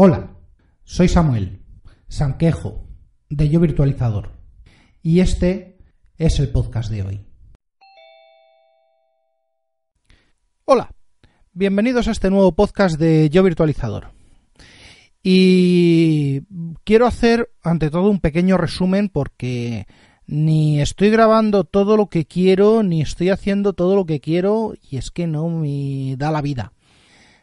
[0.00, 0.30] Hola,
[0.84, 1.60] soy Samuel,
[2.06, 2.86] Sanquejo,
[3.28, 4.30] de Yo Virtualizador,
[5.02, 5.76] y este
[6.16, 7.26] es el podcast de hoy.
[10.66, 10.94] Hola,
[11.52, 14.12] bienvenidos a este nuevo podcast de Yo Virtualizador.
[15.20, 16.42] Y
[16.84, 19.88] quiero hacer ante todo un pequeño resumen porque
[20.28, 24.96] ni estoy grabando todo lo que quiero, ni estoy haciendo todo lo que quiero, y
[24.96, 26.72] es que no me da la vida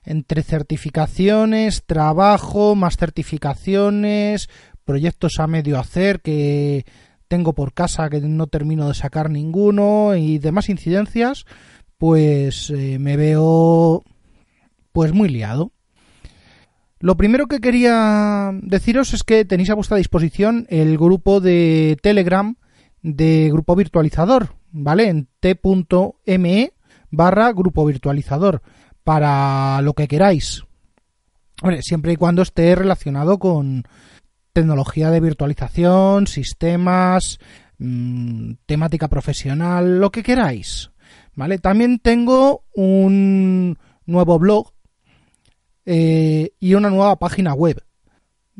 [0.05, 4.49] entre certificaciones, trabajo, más certificaciones,
[4.83, 6.85] proyectos a medio hacer que
[7.27, 11.45] tengo por casa que no termino de sacar ninguno y demás incidencias,
[11.97, 14.03] pues eh, me veo
[14.91, 15.71] pues muy liado.
[16.99, 22.55] Lo primero que quería deciros es que tenéis a vuestra disposición el grupo de Telegram
[23.01, 25.09] de Grupo Virtualizador, ¿vale?
[25.09, 26.73] En t.me
[27.11, 28.61] barra Grupo Virtualizador
[29.05, 30.65] para lo que queráis.
[31.79, 33.83] siempre y cuando esté relacionado con
[34.51, 37.39] tecnología de virtualización, sistemas,
[37.77, 40.91] mm, temática profesional, lo que queráis.
[41.33, 41.59] ¿Vale?
[41.59, 44.71] También tengo un nuevo blog
[45.85, 47.81] eh, y una nueva página web.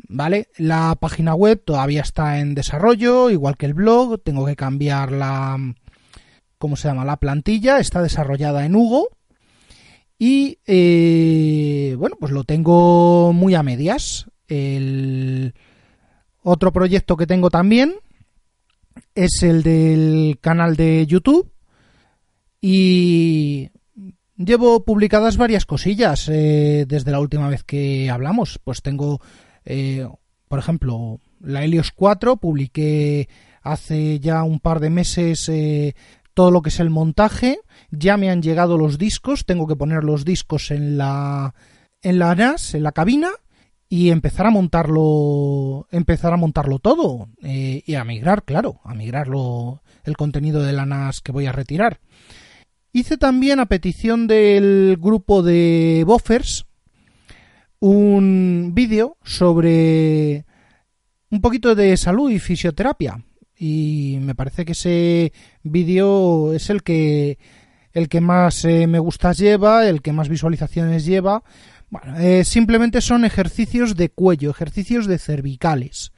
[0.08, 0.48] ¿Vale?
[0.56, 4.22] La página web todavía está en desarrollo, igual que el blog.
[4.22, 5.58] Tengo que cambiar la.
[6.58, 7.04] ¿Cómo se llama?
[7.04, 7.78] La plantilla.
[7.78, 9.15] Está desarrollada en Hugo.
[10.18, 14.26] Y eh, bueno, pues lo tengo muy a medias.
[14.48, 15.54] El
[16.42, 17.94] otro proyecto que tengo también
[19.14, 21.52] es el del canal de YouTube.
[22.60, 23.70] Y
[24.36, 28.58] llevo publicadas varias cosillas eh, desde la última vez que hablamos.
[28.64, 29.20] Pues tengo,
[29.66, 30.08] eh,
[30.48, 33.28] por ejemplo, la Helios 4, publiqué
[33.62, 35.50] hace ya un par de meses
[36.36, 37.60] todo lo que es el montaje.
[37.90, 41.54] Ya me han llegado los discos, tengo que poner los discos en la
[42.02, 43.30] en la NAS, en la cabina
[43.88, 49.82] y empezar a montarlo, empezar a montarlo todo eh, y a migrar, claro, a migrarlo
[50.04, 52.00] el contenido de la NAS que voy a retirar.
[52.92, 56.66] Hice también a petición del grupo de buffers
[57.80, 60.44] un vídeo sobre
[61.30, 63.25] un poquito de salud y fisioterapia
[63.58, 67.38] y me parece que ese vídeo es el que
[67.96, 71.42] el que más eh, me gustas lleva, el que más visualizaciones lleva.
[71.88, 76.12] Bueno, eh, simplemente son ejercicios de cuello, ejercicios de cervicales.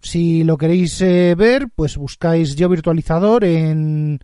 [0.00, 4.18] Si lo queréis eh, ver, pues buscáis yo virtualizador en,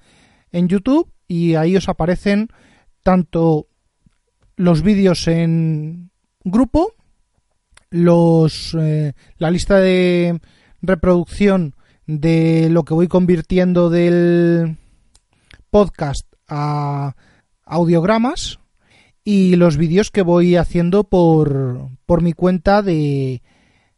[0.50, 2.48] en YouTube y ahí os aparecen
[3.04, 3.69] tanto
[4.56, 6.10] los vídeos en
[6.42, 6.94] grupo,
[7.91, 10.41] los la lista de
[10.80, 11.76] reproducción
[12.06, 14.76] de lo que voy convirtiendo del
[15.70, 17.14] podcast a
[17.64, 18.58] audiogramas
[19.24, 23.42] y los vídeos que voy haciendo por, por mi cuenta de,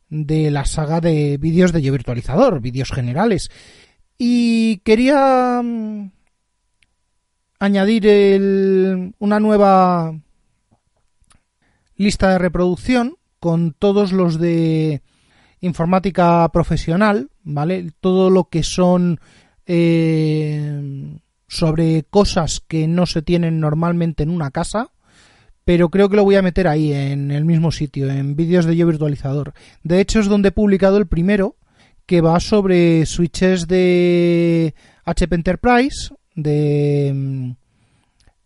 [0.09, 3.50] de la saga de vídeos de Yo Virtualizador, vídeos generales.
[4.19, 6.10] Y quería mm,
[7.59, 10.12] añadir una nueva
[11.97, 15.03] lista de reproducción con todos los de
[15.60, 17.93] informática profesional, ¿vale?
[18.00, 19.21] Todo lo que son
[19.66, 24.91] eh, sobre cosas que no se tienen normalmente en una casa,
[25.65, 28.77] pero creo que lo voy a meter ahí, en el mismo sitio, en vídeos de
[28.77, 29.55] yo virtualizador.
[29.82, 31.56] De hecho, es donde he publicado el primero,
[32.06, 34.75] que va sobre switches de
[35.05, 37.55] HP Enterprise, de,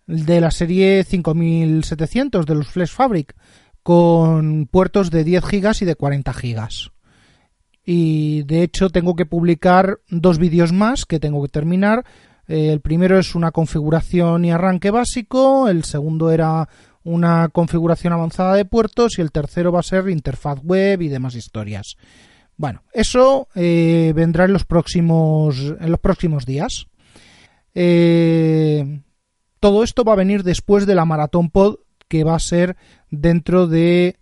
[0.07, 3.35] de la serie 5700 de los Flash Fabric,
[3.83, 6.69] con puertos de 10 GB y de 40 GB
[7.91, 12.05] y de hecho tengo que publicar dos vídeos más que tengo que terminar.
[12.47, 16.69] Eh, el primero es una configuración y arranque básico, el segundo era
[17.03, 21.35] una configuración avanzada de puertos y el tercero va a ser interfaz web y demás
[21.35, 21.97] historias.
[22.59, 25.57] Bueno, eso eh, vendrá en los próximos,
[26.45, 26.89] días.
[27.75, 29.01] Eh,
[29.61, 32.77] todo esto va a venir después de la maratón pod que va a ser
[33.11, 34.19] dentro de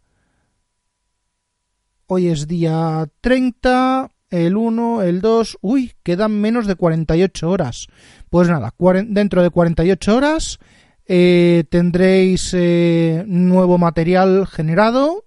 [2.09, 5.59] Hoy es día 30, el 1, el 2.
[5.61, 7.89] Uy, quedan menos de 48 horas.
[8.31, 8.73] Pues nada,
[9.09, 10.61] dentro de 48 horas
[11.05, 15.25] eh, tendréis eh, nuevo material generado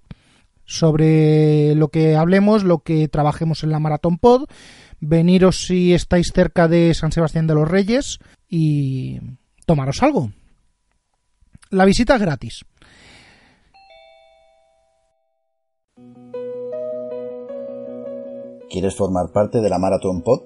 [0.63, 4.45] sobre lo que hablemos, lo que trabajemos en la Maratón Pod.
[5.01, 9.19] Veniros si estáis cerca de San Sebastián de los Reyes y
[9.65, 10.31] tomaros algo.
[11.71, 12.65] La visita es gratis.
[18.69, 20.41] ¿Quieres formar parte de la Marathon Pod?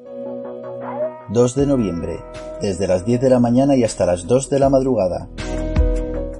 [1.29, 2.19] 2 de noviembre,
[2.61, 5.27] desde las 10 de la mañana y hasta las 2 de la madrugada.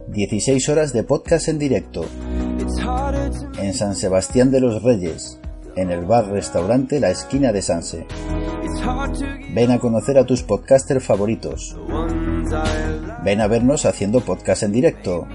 [0.08, 2.06] 16 horas de podcast en directo.
[3.60, 5.40] en San Sebastián de los Reyes,
[5.76, 8.06] en el bar-restaurante La Esquina de Sanse.
[9.54, 11.78] Ven a conocer a tus podcasters favoritos.
[13.24, 15.28] Ven a vernos haciendo podcast en directo.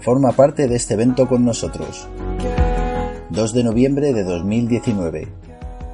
[0.00, 2.08] Forma parte de este evento con nosotros.
[3.32, 5.26] 2 de noviembre de 2019.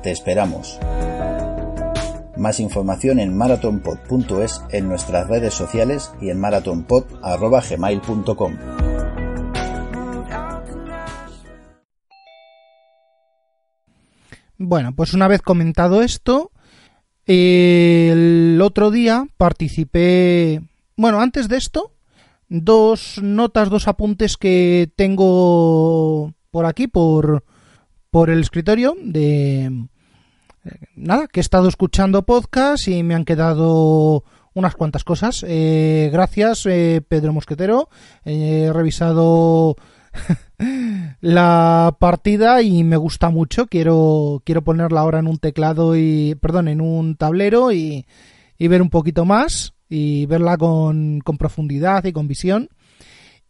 [0.02, 0.80] Te esperamos.
[2.36, 8.56] Más información en marathonpod.es en nuestras redes sociales y en marathonpod.gmail.com.
[14.56, 16.50] Bueno, pues una vez comentado esto,
[17.24, 20.62] el otro día participé,
[20.96, 21.92] bueno, antes de esto,
[22.48, 27.44] dos notas, dos apuntes que tengo por aquí, por,
[28.10, 29.88] por el escritorio, de
[30.96, 34.24] nada, que he estado escuchando podcast y me han quedado
[34.54, 35.44] unas cuantas cosas.
[35.46, 37.88] Eh, gracias, eh, Pedro Mosquetero.
[38.24, 39.76] he revisado
[41.20, 43.66] la partida y me gusta mucho.
[43.66, 48.06] Quiero, quiero ponerla ahora en un teclado y, perdón, en un tablero y,
[48.58, 52.68] y ver un poquito más y verla con, con profundidad y con visión.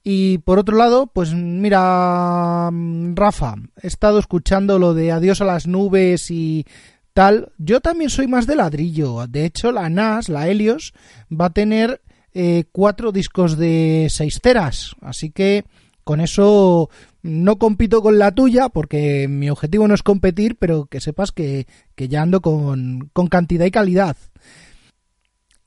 [0.03, 2.71] Y por otro lado, pues mira,
[3.15, 6.67] Rafa, he estado escuchando lo de Adiós a las nubes y
[7.13, 7.53] tal.
[7.59, 9.27] Yo también soy más de ladrillo.
[9.27, 10.95] De hecho, la NAS, la Helios,
[11.29, 12.01] va a tener
[12.33, 14.95] eh, cuatro discos de seis ceras.
[15.01, 15.65] Así que
[16.05, 16.89] con eso
[17.23, 21.67] no compito con la tuya, porque mi objetivo no es competir, pero que sepas que,
[21.97, 24.17] ya ando con, con cantidad y calidad.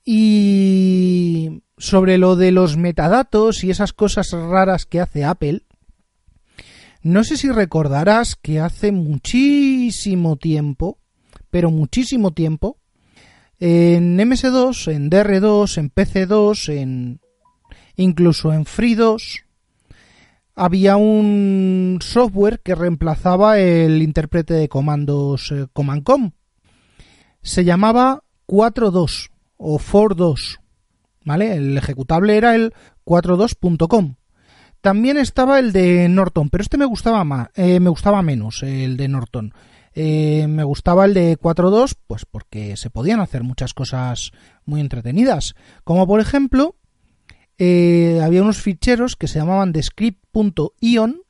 [0.04, 5.62] Y sobre lo de los metadatos y esas cosas raras que hace Apple,
[7.02, 11.00] no sé si recordarás que hace muchísimo tiempo,
[11.50, 12.78] pero muchísimo tiempo,
[13.58, 17.20] en MS2, en DR2, en PC2, en
[17.96, 19.42] incluso en Free2,
[20.54, 26.30] había un software que reemplazaba el intérprete de comandos eh, Command-Com.
[27.42, 30.61] Se llamaba 4.2 o 4.2,
[31.24, 31.54] ¿vale?
[31.56, 32.72] El ejecutable era el
[33.04, 34.14] 4.2.com.
[34.80, 38.96] También estaba el de Norton, pero este me gustaba más, eh, me gustaba menos el
[38.96, 39.54] de Norton.
[39.94, 44.32] Eh, me gustaba el de 4.2, pues porque se podían hacer muchas cosas
[44.64, 45.54] muy entretenidas,
[45.84, 46.76] como por ejemplo
[47.58, 51.22] eh, había unos ficheros que se llamaban descript.ion,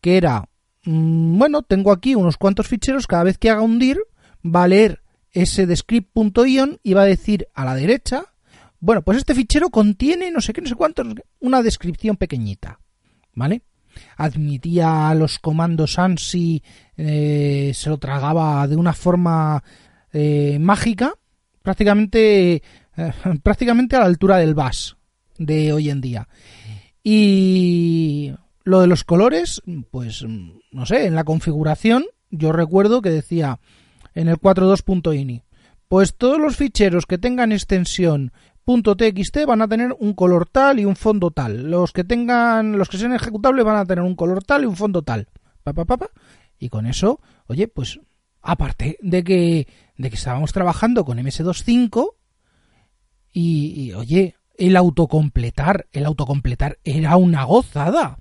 [0.00, 0.48] que era,
[0.84, 3.98] mm, bueno, tengo aquí unos cuantos ficheros, cada vez que haga un dir,
[4.44, 5.02] va a leer
[5.32, 8.33] ese descript.ion y va a decir a la derecha,
[8.84, 11.02] bueno, pues este fichero contiene no sé qué, no sé cuánto,
[11.40, 12.80] una descripción pequeñita,
[13.32, 13.62] ¿vale?
[14.18, 16.62] Admitía los comandos ANSI,
[16.98, 19.64] eh, se lo tragaba de una forma
[20.12, 21.14] eh, mágica,
[21.62, 22.62] prácticamente,
[23.42, 24.96] prácticamente a la altura del BAS,
[25.38, 26.28] de hoy en día.
[27.02, 28.34] Y
[28.64, 33.60] lo de los colores, pues no sé, en la configuración yo recuerdo que decía
[34.14, 35.42] en el 42.ini,
[35.88, 38.32] pues todos los ficheros que tengan extensión
[38.66, 41.70] .txt van a tener un color tal y un fondo tal.
[41.70, 44.76] Los que tengan, los que sean ejecutables van a tener un color tal y un
[44.76, 45.28] fondo tal.
[45.62, 46.10] Pa, pa,
[46.58, 48.00] y con eso, oye, pues
[48.42, 49.66] aparte de que
[49.96, 52.14] de que estábamos trabajando con MS25
[53.32, 58.18] y, y oye, el autocompletar, el autocompletar era una gozada.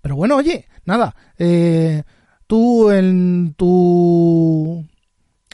[0.00, 2.02] Pero bueno, oye, nada, eh,
[2.46, 4.84] tú en tu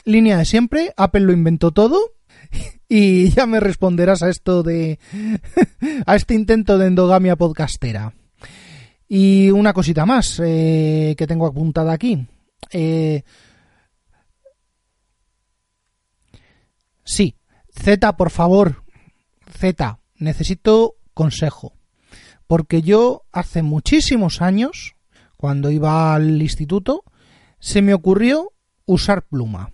[0.05, 2.18] línea de siempre, Apple lo inventó todo
[2.89, 4.99] y ya me responderás a esto de
[6.05, 8.13] a este intento de endogamia podcastera.
[9.07, 12.27] Y una cosita más eh, que tengo apuntada aquí.
[12.71, 13.23] Eh,
[17.03, 17.35] sí,
[17.73, 18.83] Z, por favor,
[19.51, 21.73] Z, necesito consejo.
[22.45, 24.95] Porque yo hace muchísimos años,
[25.37, 27.03] cuando iba al instituto,
[27.59, 28.53] se me ocurrió
[28.85, 29.71] usar pluma.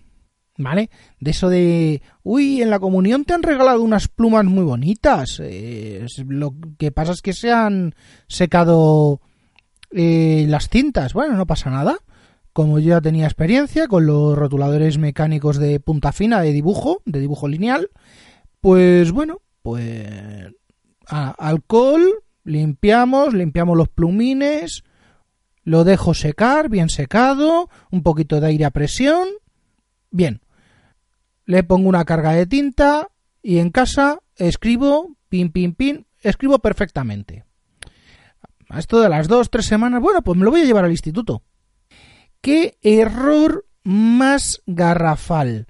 [0.58, 0.88] ¿Vale?
[1.20, 5.40] De eso de, uy, en la comunión te han regalado unas plumas muy bonitas.
[5.42, 7.94] Eh, lo que pasa es que se han
[8.26, 9.20] secado
[9.90, 11.12] eh, las cintas.
[11.12, 11.98] Bueno, no pasa nada.
[12.52, 17.20] Como yo ya tenía experiencia con los rotuladores mecánicos de punta fina de dibujo, de
[17.20, 17.90] dibujo lineal,
[18.62, 20.08] pues bueno, pues
[21.06, 24.84] alcohol, limpiamos, limpiamos los plumines,
[25.64, 29.28] lo dejo secar, bien secado, un poquito de aire a presión,
[30.10, 30.40] bien.
[31.46, 33.08] Le pongo una carga de tinta
[33.42, 37.44] y en casa escribo, pin, pin, pin, escribo perfectamente.
[38.68, 40.90] A esto de las dos, tres semanas, bueno, pues me lo voy a llevar al
[40.90, 41.42] instituto.
[42.40, 45.66] ¿Qué error más garrafal?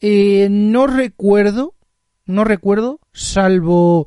[0.00, 1.74] Eh, no recuerdo
[2.28, 4.06] no recuerdo, salvo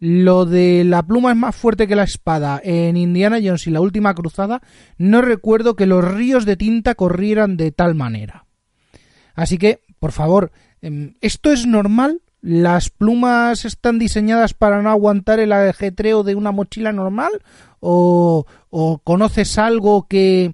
[0.00, 3.80] lo de la pluma es más fuerte que la espada en Indiana Jones y la
[3.80, 4.60] última cruzada,
[4.98, 8.46] no recuerdo que los ríos de tinta corrieran de tal manera.
[9.34, 10.50] Así que, por favor,
[10.82, 12.22] em, ¿esto es normal?
[12.40, 17.30] ¿Las plumas están diseñadas para no aguantar el ajetreo de una mochila normal?
[17.80, 18.46] ¿O,
[19.04, 20.52] conoces algo que...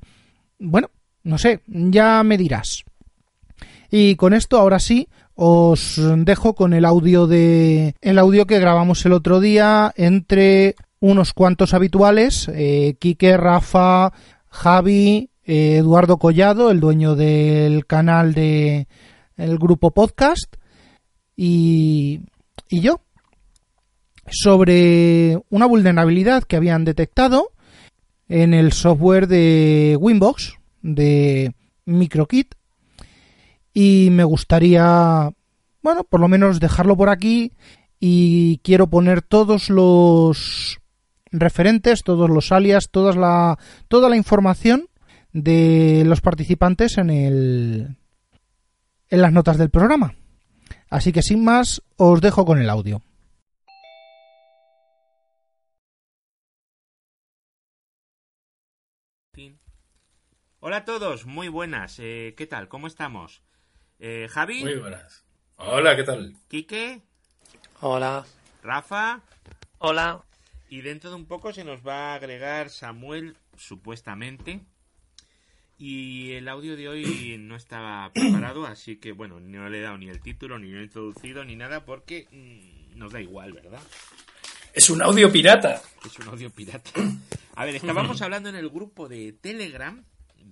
[0.58, 0.90] Bueno,
[1.22, 2.84] no sé, ya me dirás.
[3.90, 9.04] Y con esto, ahora sí, os dejo con el audio de el audio que grabamos
[9.06, 14.12] el otro día entre unos cuantos habituales, eh, Quique, Rafa,
[14.48, 18.88] Javi, eh, Eduardo Collado, el dueño del canal de
[19.36, 20.56] el grupo podcast,
[21.36, 22.20] y,
[22.68, 23.00] y yo,
[24.28, 27.52] sobre una vulnerabilidad que habían detectado
[28.28, 32.54] en el software de Winbox de MicroKit
[33.72, 35.32] y me gustaría,
[35.82, 37.52] bueno, por lo menos dejarlo por aquí
[38.00, 40.80] y quiero poner todos los
[41.30, 44.88] referentes, todos los alias, la, toda la información
[45.32, 47.96] de los participantes en el
[49.08, 50.14] en las notas del programa.
[50.88, 53.02] Así que sin más, os dejo con el audio.
[60.60, 61.98] Hola a todos, muy buenas.
[62.00, 62.66] Eh, ¿Qué tal?
[62.66, 63.42] ¿Cómo estamos?
[64.00, 64.64] Eh, Javi.
[64.64, 65.24] Muy buenas.
[65.56, 66.34] Hola, ¿qué tal?
[66.48, 67.02] Quique.
[67.80, 68.26] Hola.
[68.64, 69.20] Rafa.
[69.78, 70.24] Hola.
[70.68, 74.66] Y dentro de un poco se nos va a agregar Samuel, supuestamente.
[75.78, 79.98] Y el audio de hoy no estaba preparado, así que bueno, no le he dado
[79.98, 83.80] ni el título, ni lo he introducido, ni nada, porque mm, nos da igual, ¿verdad?
[84.72, 85.82] Es un audio pirata.
[86.04, 86.90] Es un audio pirata.
[87.54, 90.04] A ver, estábamos hablando en el grupo de Telegram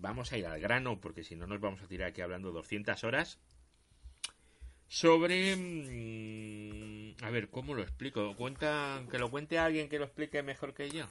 [0.04, 3.02] vamos a ir al grano, porque si no nos vamos a tirar aquí hablando 200
[3.04, 3.38] horas,
[4.86, 5.56] sobre...
[5.56, 8.34] Mm, a ver, ¿cómo lo explico?
[8.36, 11.06] ¿Cuenta, ¿Que lo cuente alguien que lo explique mejor que yo?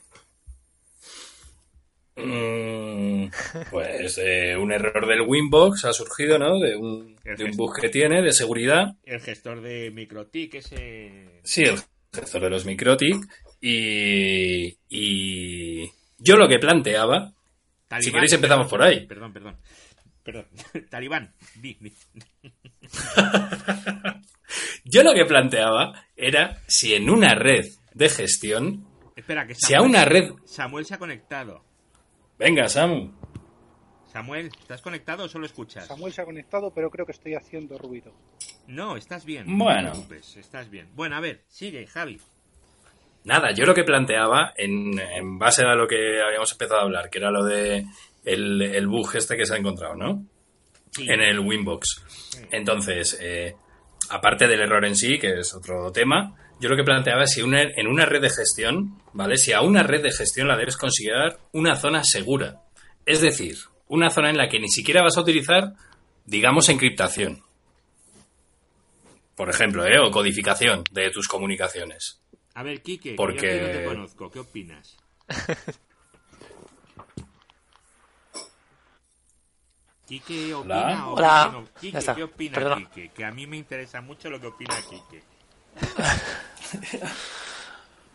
[2.15, 3.27] Mm,
[3.71, 6.59] pues eh, un error del Winbox ha surgido, ¿no?
[6.59, 8.95] De un, de un bug que tiene de seguridad.
[9.03, 11.41] El gestor de MikroTik, ese...
[11.43, 11.79] Sí, el
[12.13, 13.25] gestor de los MikroTik.
[13.61, 17.33] Y, y yo lo que planteaba
[17.99, 19.05] si queréis empezamos por ahí.
[19.05, 19.57] Perdón, perdón.
[20.23, 20.47] Perdón.
[20.89, 21.77] Talibán, di,
[24.85, 28.87] Yo lo que planteaba era si en una red de gestión.
[29.15, 30.31] Espera, que si a una red.
[30.45, 31.63] Samuel se ha conectado.
[32.43, 33.09] Venga, Samu.
[34.11, 35.87] Samuel, ¿estás conectado o solo escuchas?
[35.87, 38.11] Samuel se ha conectado, pero creo que estoy haciendo ruido.
[38.67, 39.57] No, estás bien.
[39.57, 39.93] Bueno.
[40.11, 40.89] estás bien.
[40.93, 42.19] Bueno, a ver, sigue, Javi.
[43.23, 47.19] Nada, yo lo que planteaba, en, base a lo que habíamos empezado a hablar, que
[47.19, 47.85] era lo de
[48.25, 50.25] el, bug este que se ha encontrado, ¿no?
[50.99, 52.49] En el Winbox.
[52.51, 53.55] Entonces, eh,
[54.09, 57.41] aparte del error en sí, que es otro tema, yo lo que planteaba es si
[57.41, 59.35] en una red de gestión, ¿vale?
[59.35, 62.61] Si a una red de gestión la debes considerar una zona segura.
[63.05, 63.57] Es decir,
[63.89, 65.73] una zona en la que ni siquiera vas a utilizar,
[66.23, 67.43] digamos, encriptación.
[69.35, 69.99] Por ejemplo, ¿eh?
[69.99, 72.21] O codificación de tus comunicaciones.
[72.53, 73.57] A ver, Kike, Porque...
[73.57, 74.31] yo no te conozco.
[74.31, 74.95] ¿Qué opinas?
[80.07, 81.61] Kike opina o Hola.
[81.81, 83.09] Kike, ¿qué opina Kike?
[83.09, 85.23] Que a mí me interesa mucho lo que opina Kike.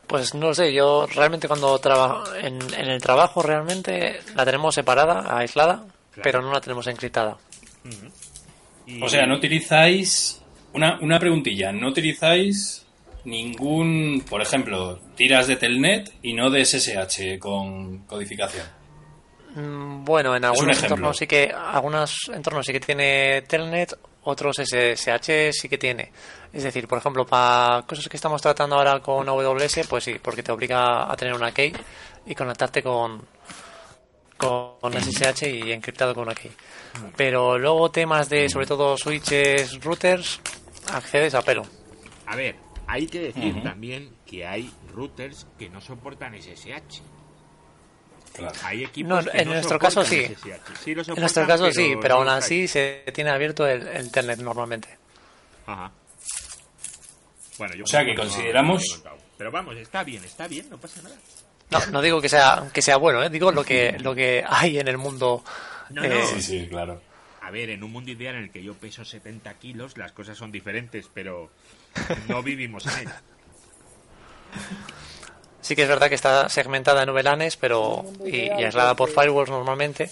[0.06, 5.84] Pues no sé, yo realmente cuando trabajo en, el trabajo realmente la tenemos separada, aislada,
[6.22, 7.36] pero no la tenemos encriptada.
[9.02, 10.40] O sea, no utilizáis
[10.72, 12.86] una, una preguntilla, no utilizáis
[13.24, 18.66] ningún, por ejemplo, tiras de Telnet y no de SSH con codificación.
[19.54, 23.94] Mm, bueno, en algunos entornos sí que algunos entornos sí que tiene Telnet,
[24.28, 26.12] otros SSH sí que tiene.
[26.52, 30.42] Es decir, por ejemplo, para cosas que estamos tratando ahora con AWS, pues sí, porque
[30.42, 31.72] te obliga a tener una key
[32.26, 33.26] y conectarte con
[34.38, 36.50] con SSH y encriptado con una key.
[37.16, 40.40] Pero luego temas de sobre todo switches, routers,
[40.92, 41.62] accedes a pelo.
[42.26, 42.56] A ver,
[42.86, 47.02] hay que decir también que hay routers que no soportan SSH.
[48.38, 48.54] Claro.
[48.62, 50.32] Hay equipos no, en nuestro caso sí.
[50.86, 54.88] en nuestro caso sí, pero aún así se tiene abierto el, Internet normalmente.
[55.66, 55.90] Ajá.
[57.58, 59.02] Bueno, yo o sea que consideramos.
[59.36, 61.16] Pero vamos, está bien, está bien, no pasa nada.
[61.70, 63.28] No, no digo que sea que sea bueno, ¿eh?
[63.28, 65.42] digo lo que lo que hay en el mundo.
[65.90, 66.08] No, no.
[66.08, 67.02] Eh, sí, sí, claro.
[67.42, 70.38] A ver, en un mundo ideal en el que yo peso 70 kilos, las cosas
[70.38, 71.50] son diferentes, pero
[72.28, 73.20] no vivimos en ella.
[75.68, 80.10] Sí que es verdad que está segmentada en VLANs pero y, aislada por firewalls normalmente,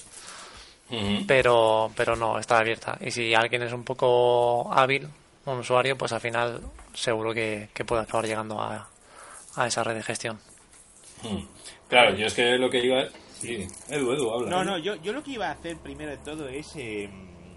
[1.26, 2.98] pero pero no está abierta.
[3.00, 5.08] Y si alguien es un poco hábil,
[5.46, 6.60] un usuario, pues al final
[6.92, 8.86] seguro que, puede acabar llegando a,
[9.54, 10.38] a esa red de gestión.
[11.22, 11.46] Hmm.
[11.88, 13.04] Claro, yo es que lo que iba...
[13.40, 14.50] Sí, Edu, Edu, habla.
[14.50, 16.76] No, no, yo, yo lo que iba a hacer primero de todo es...
[16.76, 17.08] Eh,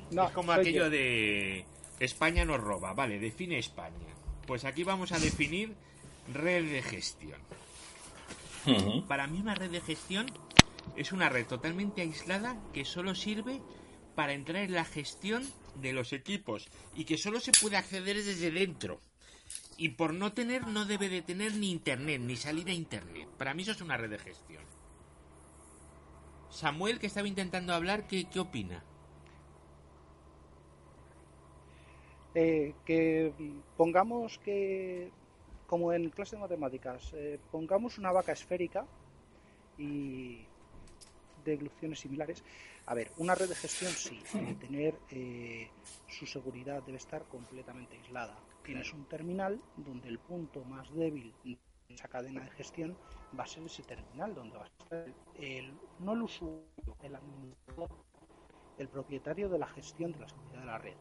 [0.10, 1.66] es como aquello de...
[2.00, 4.16] España nos roba, vale, define España.
[4.48, 5.76] Pues aquí vamos a definir
[6.34, 7.50] red de gestión.
[9.08, 10.28] Para mí una red de gestión
[10.96, 13.62] es una red totalmente aislada que solo sirve
[14.16, 15.44] para entrar en la gestión
[15.76, 19.00] de los equipos y que solo se puede acceder desde dentro.
[19.78, 23.30] Y por no tener, no debe de tener ni internet, ni salida a internet.
[23.38, 24.64] Para mí eso es una red de gestión.
[26.50, 28.84] Samuel, que estaba intentando hablar, ¿qué, qué opina?
[32.36, 33.34] Eh, que
[33.78, 35.12] pongamos que,
[35.70, 38.88] como en clase de matemáticas, eh, pongamos una vaca esférica
[39.78, 40.44] y
[41.46, 42.44] de ilusiones similares.
[42.88, 45.70] A ver, una red de gestión sí, debe tener eh,
[46.08, 48.36] su seguridad debe estar completamente aislada.
[48.64, 52.98] Tienes un terminal donde el punto más débil de esa cadena de gestión
[53.38, 57.90] va a ser ese terminal, donde va a estar el, no el usuario, el administrador,
[58.80, 60.96] el propietario de la gestión de la seguridad de la red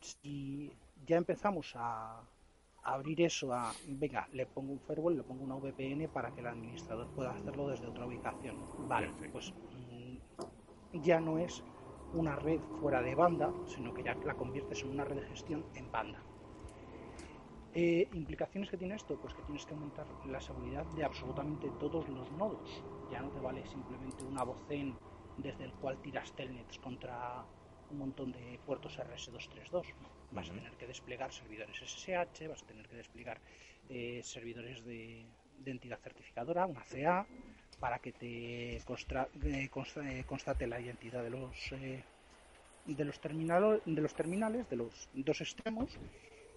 [0.00, 0.72] si
[1.06, 2.22] ya empezamos a,
[2.94, 6.46] abrir eso a, venga, le pongo un firewall, le pongo una VPN para que el
[6.46, 8.56] administrador pueda hacerlo desde otra ubicación.
[8.88, 11.62] Vale, pues mm, ya no es
[12.14, 15.64] una red fuera de banda, sino que ya la conviertes en una red de gestión
[15.74, 16.22] en banda.
[17.74, 19.16] Eh, ¿Implicaciones que tiene esto?
[19.20, 22.82] Pues que tienes que aumentar la seguridad de absolutamente todos los nodos.
[23.10, 24.96] Ya no te vale simplemente una vocen
[25.36, 27.44] desde el cual tiras telnets contra
[27.90, 29.94] un montón de puertos RS232.
[30.30, 33.40] Vas a tener que desplegar servidores SSH, vas a tener que desplegar
[33.88, 35.24] eh, servidores de,
[35.64, 37.26] entidad certificadora, una CA,
[37.80, 41.70] para que te eh, eh, constate la identidad de los
[42.86, 45.98] de los terminales de los terminales de los dos extremos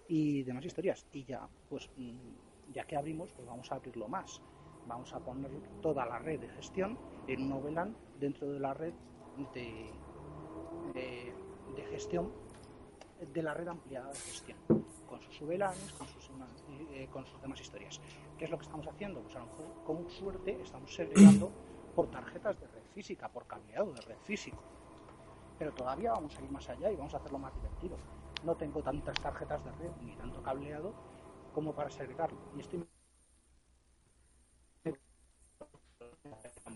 [0.08, 1.06] y demás historias.
[1.12, 4.40] Y ya pues mm, ya que abrimos pues vamos a abrirlo más.
[4.86, 5.50] Vamos a poner
[5.80, 6.98] toda la red de gestión
[7.28, 8.92] en un VLAN dentro de la red
[9.54, 9.90] de,
[10.94, 12.32] de, gestión
[13.26, 14.58] de la red ampliada de gestión,
[15.08, 16.30] con sus VLANs, con sus,
[16.92, 18.00] eh, con sus demás historias.
[18.38, 19.20] ¿Qué es lo que estamos haciendo?
[19.20, 21.50] Pues a lo mejor, con suerte, estamos segregando
[21.94, 24.62] por tarjetas de red física, por cableado de red físico.
[25.58, 27.96] Pero todavía vamos a ir más allá y vamos a hacerlo más divertido.
[28.44, 30.92] No tengo tantas tarjetas de red ni tanto cableado
[31.54, 32.38] como para segregarlo.
[32.56, 32.84] Y estoy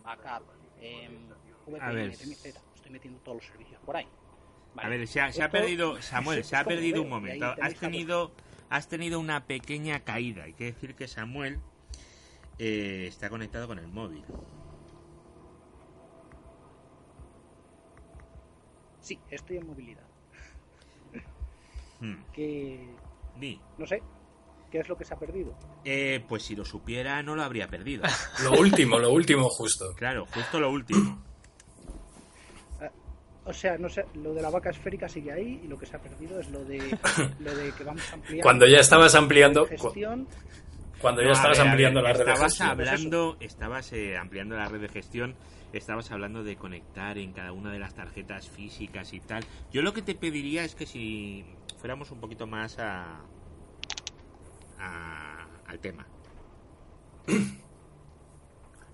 [0.05, 0.47] backup,
[0.79, 1.09] eh,
[1.67, 4.07] VPN, estoy metiendo todos los servicios por ahí.
[4.79, 7.55] A ver, se ha, perdido, Samuel, se ha perdido un momento.
[7.61, 8.33] Has tenido,
[8.69, 10.45] has tenido una pequeña caída.
[10.45, 11.61] Hay que decir que Samuel
[12.59, 14.25] eh, está conectado con el móvil.
[19.01, 20.07] Sí, estoy en movilidad.
[22.01, 22.17] Hmm.
[22.33, 22.95] Que...
[23.79, 24.03] No sé,
[24.71, 25.57] ¿Qué es lo que se ha perdido?
[25.85, 28.05] Eh, pues si lo supiera no lo habría perdido.
[28.43, 29.95] lo último, lo último justo.
[29.95, 31.23] Claro, justo lo último.
[33.47, 35.97] O sea, no sé, lo de la vaca esférica sigue ahí y lo que se
[35.97, 36.79] ha perdido es lo de,
[37.39, 38.43] lo de que vamos ampliando.
[38.43, 39.69] Cuando ya estabas ampliando.
[41.01, 42.69] Cuando ya estabas ampliando la red de gestión.
[42.69, 45.37] Hablando, estabas eh, ampliando la red de gestión,
[45.73, 49.45] estabas hablando de conectar en cada una de las tarjetas físicas y tal.
[49.71, 51.45] Yo lo que te pediría es que si
[51.79, 53.21] fuéramos un poquito más a,
[54.79, 56.05] al tema.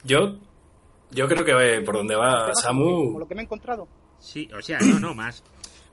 [0.05, 0.37] Yo,
[1.11, 3.19] yo creo que por donde va Samu.
[3.19, 3.87] lo que me he encontrado.
[4.23, 5.43] Sí, o sea, no, no, más,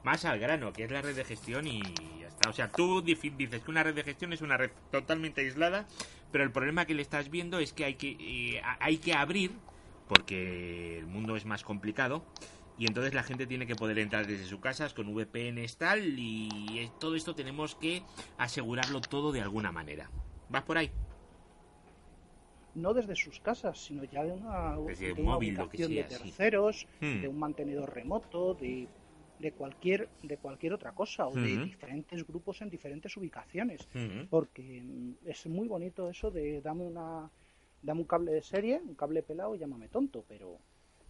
[0.04, 1.82] más al grano, que es la red de gestión y
[2.22, 2.50] ya está.
[2.50, 5.88] O sea, tú dices que una red de gestión es una red totalmente aislada,
[6.32, 9.52] pero el problema que le estás viendo es que hay que, eh, hay que abrir,
[10.08, 12.24] porque el mundo es más complicado,
[12.78, 16.92] y entonces la gente tiene que poder entrar desde sus casas con VPNs tal, y
[17.00, 18.04] todo esto tenemos que
[18.38, 20.12] asegurarlo todo de alguna manera.
[20.50, 20.92] ¿Vas por ahí?
[22.82, 24.76] No desde sus casas, sino ya de una,
[25.18, 27.22] móvil, ubicación de terceros, hmm.
[27.22, 28.88] de un mantenedor remoto, de,
[29.40, 31.64] de, cualquier de cualquier otra cosa o de hmm.
[31.64, 34.28] diferentes grupos en diferentes ubicaciones, hmm.
[34.30, 37.30] porque mm, es muy bonito eso de dame una
[37.82, 40.60] dame un cable de serie, un cable pelado y llámame tonto, pero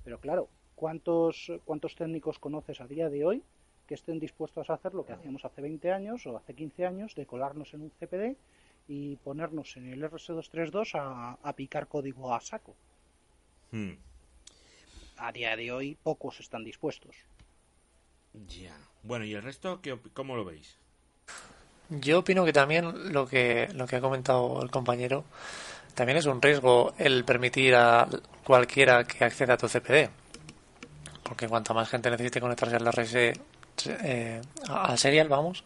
[0.03, 3.43] pero claro, ¿cuántos cuántos técnicos conoces a día de hoy
[3.89, 7.15] que estén dispuestos a hacer lo que hacíamos hace 20 años o hace 15 años
[7.15, 8.37] de colarnos en un CPD
[8.89, 12.75] y ponernos en el RS232 a, a picar código a saco.
[13.71, 13.93] Hmm.
[15.17, 17.15] A día de hoy pocos están dispuestos.
[18.47, 18.75] Ya.
[19.03, 20.75] Bueno, ¿y el resto qué, cómo lo veis?
[21.89, 25.23] Yo opino que también lo que, lo que ha comentado el compañero,
[25.93, 28.07] también es un riesgo el permitir a
[28.43, 30.09] cualquiera que acceda a tu CPD.
[31.23, 33.33] Porque cuanto más gente necesite conectarse al RS,
[34.03, 35.63] eh, al serial, vamos,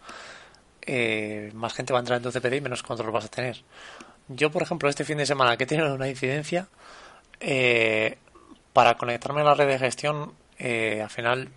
[0.86, 3.64] eh, más gente va a entrar en tu CPD y menos control vas a tener.
[4.28, 6.68] Yo, por ejemplo, este fin de semana que he tenido una incidencia,
[7.40, 8.18] eh,
[8.72, 11.50] para conectarme a la red de gestión, eh, al final,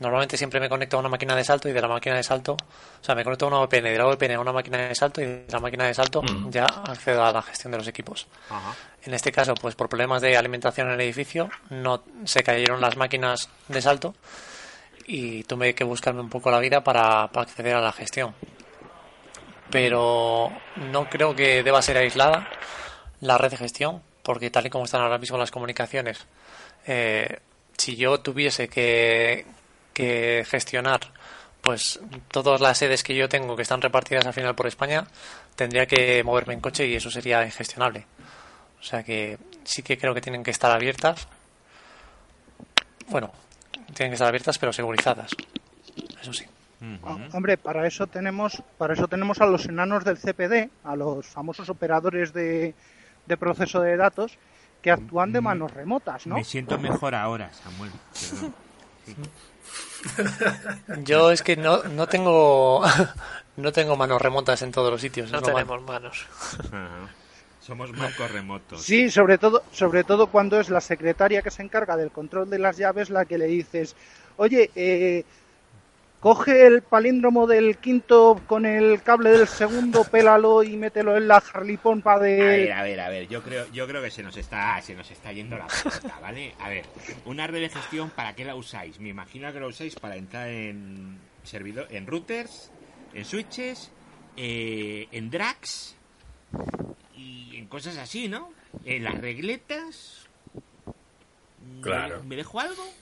[0.00, 2.54] normalmente siempre me conecto a una máquina de salto y de la máquina de salto,
[2.54, 5.20] o sea, me conecto a una VPN, de la VPN a una máquina de salto
[5.20, 8.26] y de la máquina de salto ya accedo a la gestión de los equipos.
[9.02, 12.96] En este caso, pues por problemas de alimentación en el edificio, no se cayeron las
[12.96, 14.14] máquinas de salto
[15.06, 18.34] y tuve que buscarme un poco la vida para, para acceder a la gestión.
[19.72, 22.48] Pero no creo que deba ser aislada
[23.20, 26.26] la red de gestión, porque tal y como están ahora mismo las comunicaciones,
[26.86, 27.40] eh,
[27.76, 29.46] si yo tuviese que,
[29.94, 31.00] que gestionar
[31.62, 35.06] pues todas las sedes que yo tengo que están repartidas al final por España,
[35.54, 38.04] tendría que moverme en coche y eso sería ingestionable.
[38.80, 41.28] O sea que sí que creo que tienen que estar abiertas.
[43.06, 43.32] Bueno,
[43.94, 45.30] tienen que estar abiertas pero segurizadas.
[46.20, 46.44] Eso sí.
[47.04, 51.26] Ah, hombre, para eso tenemos, para eso tenemos a los enanos del CPD, a los
[51.26, 52.74] famosos operadores de,
[53.26, 54.38] de proceso de datos
[54.82, 56.34] que actúan de manos remotas, ¿no?
[56.34, 57.92] Me siento mejor ahora, Samuel.
[61.04, 62.82] Yo es que no, no tengo
[63.56, 65.30] no tengo manos remotas en todos los sitios.
[65.30, 66.26] No tenemos manos.
[67.60, 68.82] Somos marcos remotos.
[68.82, 72.58] Sí, sobre todo, sobre todo cuando es la secretaria que se encarga del control de
[72.58, 73.94] las llaves la que le dices,
[74.36, 75.24] oye, eh,
[76.22, 81.40] coge el palíndromo del quinto con el cable del segundo, pélalo y mételo en la
[81.40, 82.40] jarlipompa de...
[82.40, 84.94] A ver, a ver, a ver, yo creo, yo creo que se nos está, se
[84.94, 86.54] nos está yendo la puerta, ¿vale?
[86.60, 86.86] A ver,
[87.24, 89.00] una red de gestión, ¿para qué la usáis?
[89.00, 92.70] Me imagino que la usáis para entrar en servidor, en routers,
[93.14, 93.90] en switches,
[94.36, 95.96] eh, en DRAX
[97.16, 98.52] y en cosas así, ¿no?
[98.84, 100.28] En las regletas.
[101.80, 102.22] Claro.
[102.22, 103.01] ¿Me dejo algo?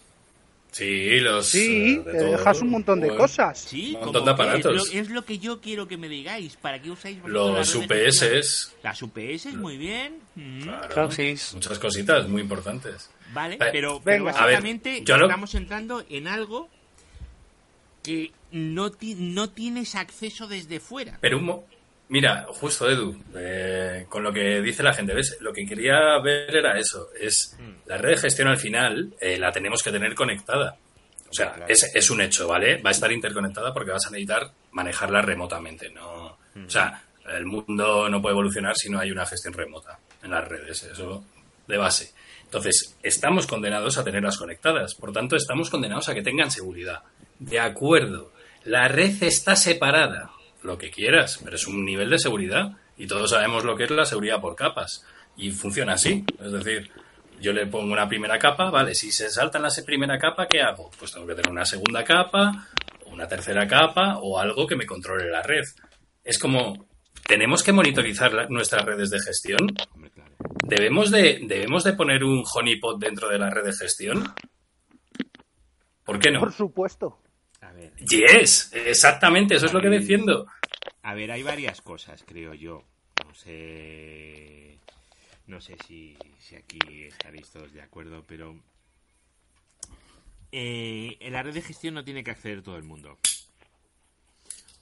[0.70, 1.46] Sí, los.
[1.46, 3.58] Sí, te dejas un montón de cosas.
[3.58, 4.94] Sí, un montón de aparatos.
[4.94, 6.56] Es lo, que yo quiero que me digáis.
[6.56, 8.74] ¿Para qué usáis los UPS?
[8.82, 10.18] Las UPS, muy bien.
[10.36, 10.62] Mm.
[10.62, 11.34] Claro, sí.
[11.54, 13.10] Muchas cositas muy importantes.
[13.32, 16.68] Vale, pero, pero básicamente estamos entrando en algo
[18.02, 21.18] que no, no tienes acceso desde fuera.
[21.20, 21.62] Pero un,
[22.10, 25.38] Mira, justo Edu, eh, con lo que dice la gente, ¿ves?
[25.40, 27.88] Lo que quería ver era eso, es mm.
[27.88, 30.76] la red de gestión al final eh, la tenemos que tener conectada.
[31.30, 32.82] O sea, es, es, un hecho, ¿vale?
[32.82, 36.36] Va a estar interconectada porque vas a necesitar manejarla remotamente, ¿no?
[36.56, 36.66] Mm.
[36.66, 40.48] O sea, el mundo no puede evolucionar si no hay una gestión remota en las
[40.48, 41.24] redes, eso
[41.68, 42.12] de base.
[42.42, 47.02] Entonces, estamos condenados a tenerlas conectadas, por tanto, estamos condenados a que tengan seguridad.
[47.38, 48.32] De acuerdo,
[48.64, 53.30] la red está separada, lo que quieras, pero es un nivel de seguridad y todos
[53.30, 55.04] sabemos lo que es la seguridad por capas
[55.36, 56.24] y funciona así.
[56.38, 56.90] Es decir,
[57.40, 60.60] yo le pongo una primera capa, vale, si se salta en la primera capa, ¿qué
[60.60, 60.90] hago?
[60.98, 62.68] Pues tengo que tener una segunda capa,
[63.06, 65.64] una tercera capa o algo que me controle la red.
[66.22, 66.86] Es como,
[67.26, 69.74] ¿tenemos que monitorizar nuestras redes de gestión?
[70.66, 74.34] ¿Debemos de, ¿Debemos de poner un honeypot dentro de la red de gestión?
[76.04, 76.40] ¿Por qué no?
[76.40, 77.18] Por supuesto.
[77.98, 80.46] Yes, exactamente, eso es lo que defiendo.
[81.02, 82.84] A ver, hay varias cosas, creo yo.
[83.24, 84.78] No sé.
[85.46, 86.16] No sé si,
[86.56, 88.56] aquí estaréis todos de acuerdo, pero.
[90.52, 93.18] Eh, en la red de gestión no tiene que acceder todo el mundo.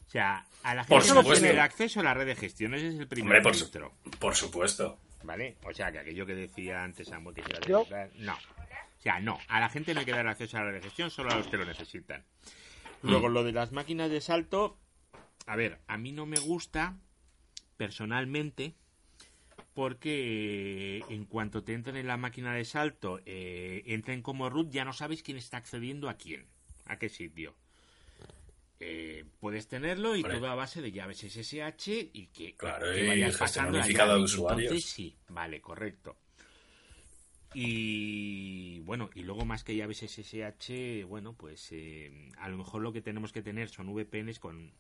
[0.07, 2.95] O sea, a la gente no tiene acceso a la red de gestión, ese es
[2.95, 4.99] el primer Hombre, por, supuesto.
[5.23, 5.57] ¿Vale?
[5.63, 7.81] O sea, que aquello que decía antes Samuel que era no.
[8.33, 10.83] O sea, no, a la gente no hay que dar acceso a la red de
[10.83, 12.25] gestión, solo a los que lo necesitan.
[13.03, 13.33] Luego, mm.
[13.33, 14.79] lo de las máquinas de salto,
[15.47, 16.99] a ver, a mí no me gusta
[17.77, 18.75] personalmente
[19.75, 24.85] porque en cuanto te entren en la máquina de salto, eh, entren como root, ya
[24.85, 26.47] no sabes quién está accediendo a quién,
[26.87, 27.55] a qué sitio.
[28.81, 33.79] Eh, puedes tenerlo y todo a base de llaves SSH y que, claro, vayas pasando
[33.79, 34.73] de usuarios.
[34.73, 36.17] Entonces sí, vale, correcto.
[37.55, 42.93] Y bueno, y luego más que llaves SSH, bueno, pues eh, a lo mejor lo
[42.93, 44.73] que tenemos que tener son VPNs con,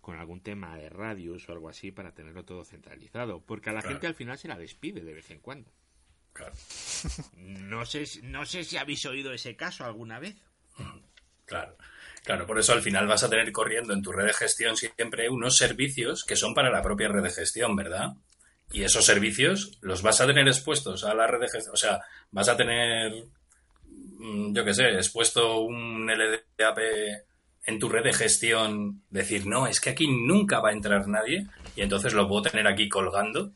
[0.00, 3.40] con algún tema de radios o algo así para tenerlo todo centralizado.
[3.40, 5.70] Porque a la gente al final se la despide de vez en cuando.
[6.32, 6.54] Claro.
[7.36, 10.36] No sé, no sé si habéis oído ese caso alguna vez.
[11.44, 11.76] Claro.
[12.24, 15.30] Claro, por eso al final vas a tener corriendo en tu red de gestión siempre
[15.30, 18.14] unos servicios que son para la propia red de gestión, ¿verdad?
[18.70, 21.74] Y esos servicios los vas a tener expuestos a la red de gestión.
[21.74, 22.00] O sea,
[22.30, 23.12] vas a tener,
[24.18, 26.78] mm, yo qué sé, expuesto un LDAP
[27.66, 29.02] en tu red de gestión.
[29.10, 31.46] Decir, no, es que aquí nunca va a entrar nadie.
[31.76, 33.52] Y entonces lo puedo tener aquí colgando.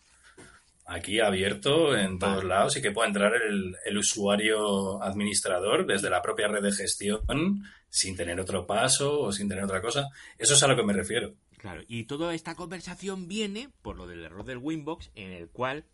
[0.86, 6.20] Aquí abierto en todos lados y que pueda entrar el, el usuario administrador desde la
[6.20, 10.08] propia red de gestión sin tener otro paso o sin tener otra cosa.
[10.38, 11.34] Eso es a lo que me refiero.
[11.62, 15.84] Claro, y toda esta conversación viene por lo del error del Winbox, en el cual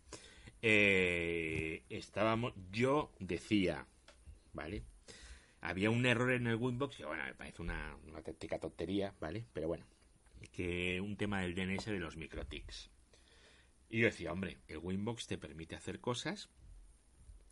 [0.63, 3.85] eh, estábamos, yo decía,
[4.51, 4.81] ¿vale?
[5.61, 9.45] Había un error en el Winbox, que bueno, me parece una, una auténtica tontería, ¿vale?
[9.53, 9.85] Pero bueno,
[10.51, 12.89] que un tema del DNS de los microtics.
[13.91, 16.49] Y yo decía, hombre, el Winbox te permite hacer cosas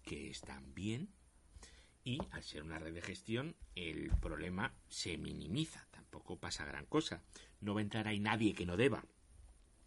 [0.02, 1.10] que están bien
[2.04, 5.87] y al ser una red de gestión el problema se minimiza,
[6.18, 7.22] tampoco pasa gran cosa.
[7.62, 9.06] No va a entrar ahí nadie que no deba.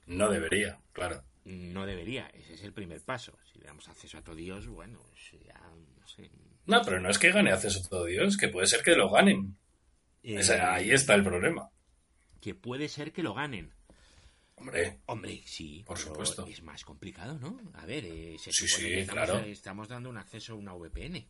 [0.07, 1.25] No debería, claro.
[1.45, 3.37] No debería, ese es el primer paso.
[3.51, 5.01] Si le damos acceso a todo Dios, bueno,
[5.45, 5.59] ya
[5.99, 6.31] no sé.
[6.67, 9.11] No, pero no es que gane acceso a todo Dios, que puede ser que lo
[9.11, 9.57] ganen.
[10.23, 11.71] Eh, ahí está el problema.
[12.41, 13.73] Que puede ser que lo ganen.
[14.55, 15.01] Hombre.
[15.07, 15.83] Hombre, sí.
[15.87, 16.47] Por supuesto.
[16.47, 17.59] Es más complicado, ¿no?
[17.75, 19.39] A ver, eh, sí, sí, claro.
[19.39, 21.27] Estamos dando un acceso a una VPN.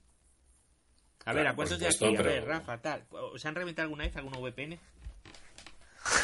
[1.24, 2.16] A ver, ¿a cuántos de aquí?
[2.16, 3.02] A ver, Rafa, tal.
[3.36, 4.78] ¿Se han reventado alguna vez alguna VPN?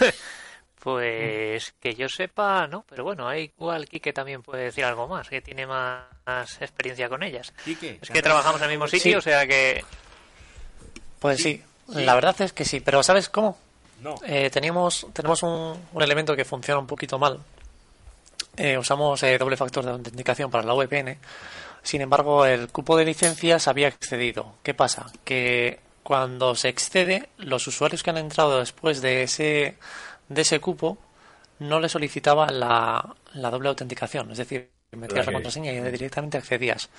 [0.83, 2.85] pues que yo sepa, no.
[2.89, 6.07] Pero bueno, hay igual Quique también puede decir algo más, que tiene más,
[6.61, 7.53] experiencia con ellas.
[7.67, 9.85] es que trabajamos en el mismo sitio, o sea que...
[11.19, 12.81] Pues sí, la verdad es que sí.
[12.81, 13.59] Pero ¿sabes cómo?
[14.01, 14.17] No.
[14.27, 17.41] Eh, teníamos, tenemos un, un, elemento que funciona un poquito mal.
[18.57, 21.19] Eh, usamos eh, doble factor de autenticación para la VPN
[21.87, 24.57] sin embargo, el cupo de licencias había excedido.
[24.65, 25.07] ¿Qué pasa?
[25.25, 29.79] Que cuando se excede, los usuarios que han entrado después de ese,
[30.29, 30.99] de ese cupo
[31.61, 34.33] no le solicitaban la, doble autenticación.
[34.33, 36.91] Es decir, metías la contraseña y directamente accedías.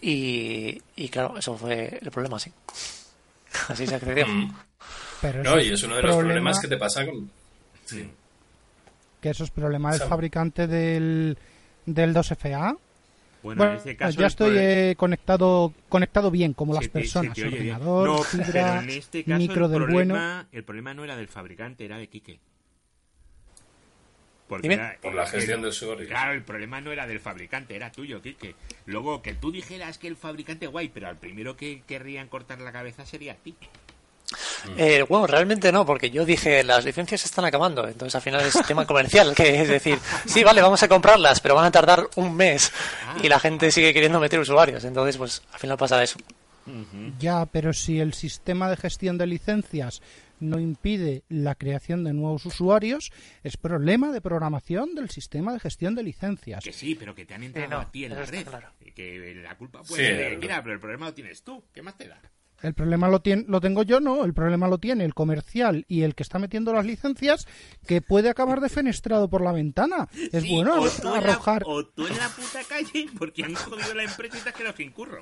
[0.00, 2.52] Y, y claro, eso fue el problema, sí.
[3.68, 4.26] Así se accedió.
[4.26, 4.52] Mm.
[5.20, 7.30] Pero no, y es uno de los problemas que te pasa con...
[7.84, 8.10] Sí.
[9.20, 11.38] Que eso es problema del fabricante del,
[11.86, 12.76] del 2FA
[13.42, 17.36] bueno, en este caso ya estoy eh, conectado conectado bien, como las personas.
[17.38, 20.46] ordenador, fibra, este micro del bueno.
[20.52, 22.40] El problema no era del fabricante, era de Quique.
[24.48, 24.64] por
[25.14, 26.06] la gestión del usuario.
[26.06, 28.54] Claro, el problema no era del fabricante, era tuyo, Quique.
[28.86, 32.72] Luego, que tú dijeras que el fabricante guay, pero al primero que querrían cortar la
[32.72, 33.56] cabeza sería a ti.
[34.76, 38.40] Eh, bueno, realmente no, porque yo dije, las licencias se están acabando, entonces al final
[38.42, 42.08] es tema comercial, que es decir, sí, vale, vamos a comprarlas, pero van a tardar
[42.16, 42.72] un mes
[43.22, 46.18] y la gente sigue queriendo meter usuarios, entonces pues al final pasa eso.
[47.18, 50.00] Ya, pero si el sistema de gestión de licencias
[50.42, 55.94] no impide la creación de nuevos usuarios, es problema de programación del sistema de gestión
[55.94, 56.64] de licencias.
[56.64, 58.46] Que sí, pero que te han entrado a ti en la red.
[58.94, 61.64] Que la culpa puede ser de pero el problema lo tienes tú.
[61.72, 62.20] ¿Qué más te da?
[62.62, 64.24] El problema lo, tiene, lo tengo yo, no.
[64.24, 67.46] El problema lo tiene el comercial y el que está metiendo las licencias,
[67.86, 70.08] que puede acabar defenestrado por la ventana.
[70.32, 70.74] Es bueno
[71.14, 71.64] arrojar.
[71.66, 74.76] o tú en la puta calle porque han jodido la empresa y te has quedado
[74.76, 75.18] sin curro.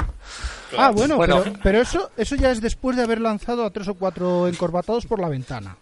[0.77, 3.95] Ah, bueno, Pero, pero, eso, eso ya es después de haber lanzado a tres o
[3.95, 5.77] cuatro encorbatados por la ventana.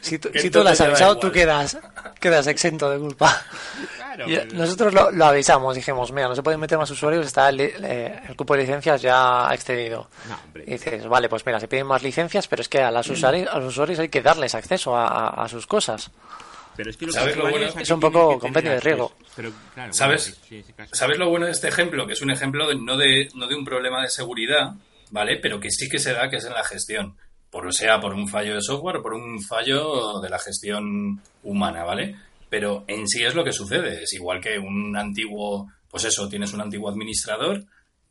[0.00, 1.78] Si, tú lo has avisado, tú quedas,
[2.20, 3.44] quedas exento de culpa.
[4.52, 8.54] Nosotros lo, avisamos, dijimos, mira, no se pueden meter más usuarios, está el, el cupo
[8.54, 10.08] de licencias ya excedido.
[10.66, 13.48] y dices, vale, pues mira, se piden más licencias, pero es que a, los usuarios,
[13.48, 16.10] a los usuarios hay que darles acceso a, sus cosas.
[16.76, 17.66] Pero es que ¿Sabes lo bueno?
[17.78, 19.12] Es un poco compendio de riesgo.
[19.90, 20.38] ¿Sabes?
[20.92, 22.06] ¿Sabes lo bueno de este ejemplo?
[22.06, 24.74] Que es un ejemplo de, no, de, no de un problema de seguridad,
[25.10, 25.38] ¿vale?
[25.38, 27.16] Pero que sí que se da, que es en la gestión
[27.50, 31.84] por sea por un fallo de software o por un fallo de la gestión humana,
[31.84, 32.16] ¿vale?
[32.50, 36.52] Pero en sí es lo que sucede, es igual que un antiguo, pues eso, tienes
[36.52, 37.64] un antiguo administrador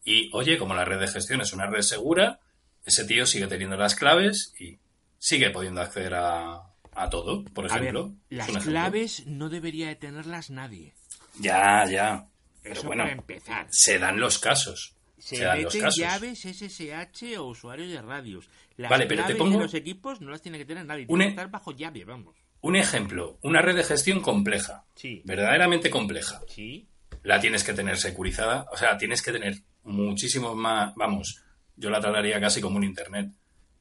[0.04, 2.40] y, oye, como la red de gestión es una red segura,
[2.86, 4.78] ese tío sigue teniendo las claves y
[5.20, 6.64] sigue pudiendo acceder a,
[7.12, 8.14] todo, por ejemplo.
[8.30, 10.94] las claves no debería de tenerlas nadie.
[11.40, 12.26] Ya, ya.
[12.64, 13.68] Pero bueno, empezar.
[13.70, 14.96] se dan los casos.
[15.18, 18.50] Se, meten llaves SSH o usuarios de radios.
[18.78, 19.60] Las vale, pero te pongo...
[19.60, 21.08] los equipos no las tiene que tener nadie.
[21.08, 22.38] Tiene que estar bajo llave, vamos.
[22.62, 24.86] Un ejemplo, una red de gestión compleja.
[24.96, 25.22] Sí.
[25.26, 26.42] Verdaderamente compleja.
[26.48, 26.88] Sí.
[27.24, 28.68] La tienes que tener securizada.
[28.72, 30.94] O sea, tienes que tener muchísimos más.
[30.96, 31.44] Vamos,
[31.76, 33.32] yo la trataría casi como un internet.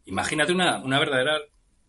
[0.06, 1.38] Imagínate una, una verdadera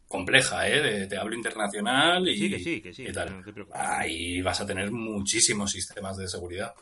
[0.08, 1.08] compleja, ¿eh?
[1.08, 3.44] De, hablo internacional y, sí, que sí, que sí, tal.
[3.74, 6.74] Ahí vas a tener muchísimos sistemas de seguridad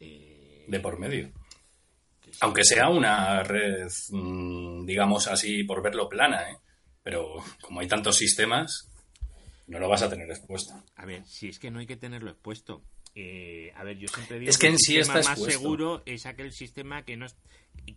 [0.00, 1.30] eh, de por medio.
[2.40, 6.56] Aunque sea una red, mm, digamos así, por verlo plana, ¿eh?
[7.02, 8.90] Pero como hay tantos sistemas,
[9.66, 10.74] no lo vas a tener expuesto.
[10.96, 12.82] A ver, si es que no hay que tenerlo expuesto.
[13.14, 16.52] Eh, a ver, yo siempre digo es que, el sí sistema más seguro es aquel
[16.52, 17.26] sistema que no,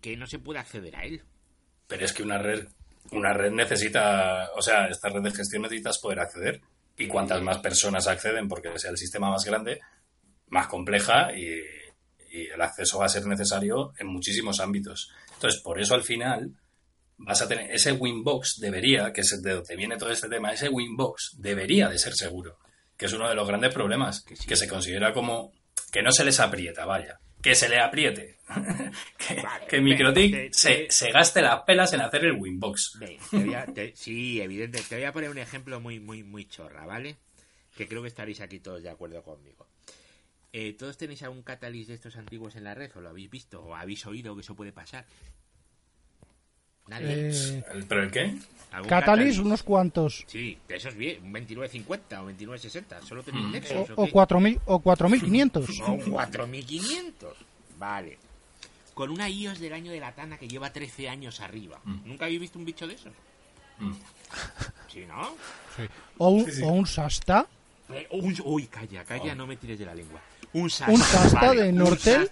[0.01, 1.21] que no se puede acceder a él.
[1.87, 2.67] Pero es que una red,
[3.11, 6.61] una red necesita, o sea, esta red de gestión necesitas poder acceder.
[6.97, 9.79] Y cuantas más personas acceden, porque sea el sistema más grande,
[10.49, 11.59] más compleja y
[12.31, 15.11] y el acceso va a ser necesario en muchísimos ámbitos.
[15.33, 16.55] Entonces, por eso al final
[17.17, 20.69] vas a tener ese Winbox debería, que es de donde viene todo este tema, ese
[20.69, 22.57] Winbox debería de ser seguro,
[22.97, 25.51] que es uno de los grandes problemas, que, se considera como
[25.91, 28.37] que no se les aprieta, vaya, que se le apriete,
[29.17, 32.99] que, que Microtik se, se, gaste las pelas en hacer el Winbox.
[33.93, 34.81] sí, evidente.
[34.87, 37.17] Te voy a poner un ejemplo muy, muy, muy chorra, ¿vale?
[37.75, 39.70] Que creo que estaréis aquí todos de acuerdo conmigo.
[40.53, 42.91] Eh, ¿Todos tenéis algún catalyst de estos antiguos en la red?
[42.95, 43.61] ¿O lo habéis visto?
[43.61, 45.05] ¿O habéis oído que eso puede pasar?
[46.99, 48.35] Eh, ¿Pero el qué?
[48.87, 50.25] Catalyst, unos cuantos.
[50.27, 53.01] Sí, eso es bien, un 2950 o 2960.
[53.01, 53.51] Solo tenéis mm.
[53.51, 53.89] Nexus.
[53.95, 55.81] O, o, 4000, o 4500.
[55.81, 57.37] O 4500.
[57.79, 58.17] Vale.
[58.93, 61.79] Con una iOS del año de la Tana que lleva 13 años arriba.
[61.83, 61.99] Mm.
[62.05, 63.13] ¿Nunca habéis visto un bicho de esos?
[63.79, 63.93] Mm.
[64.87, 65.35] ¿Sí, no?
[65.75, 65.83] Sí.
[66.17, 67.47] O, un, o un Sasta.
[67.89, 69.35] Eh, uy, calla, calla, oh.
[69.35, 70.21] no me tires de la lengua.
[70.53, 72.29] Un Sasta, de Nortel.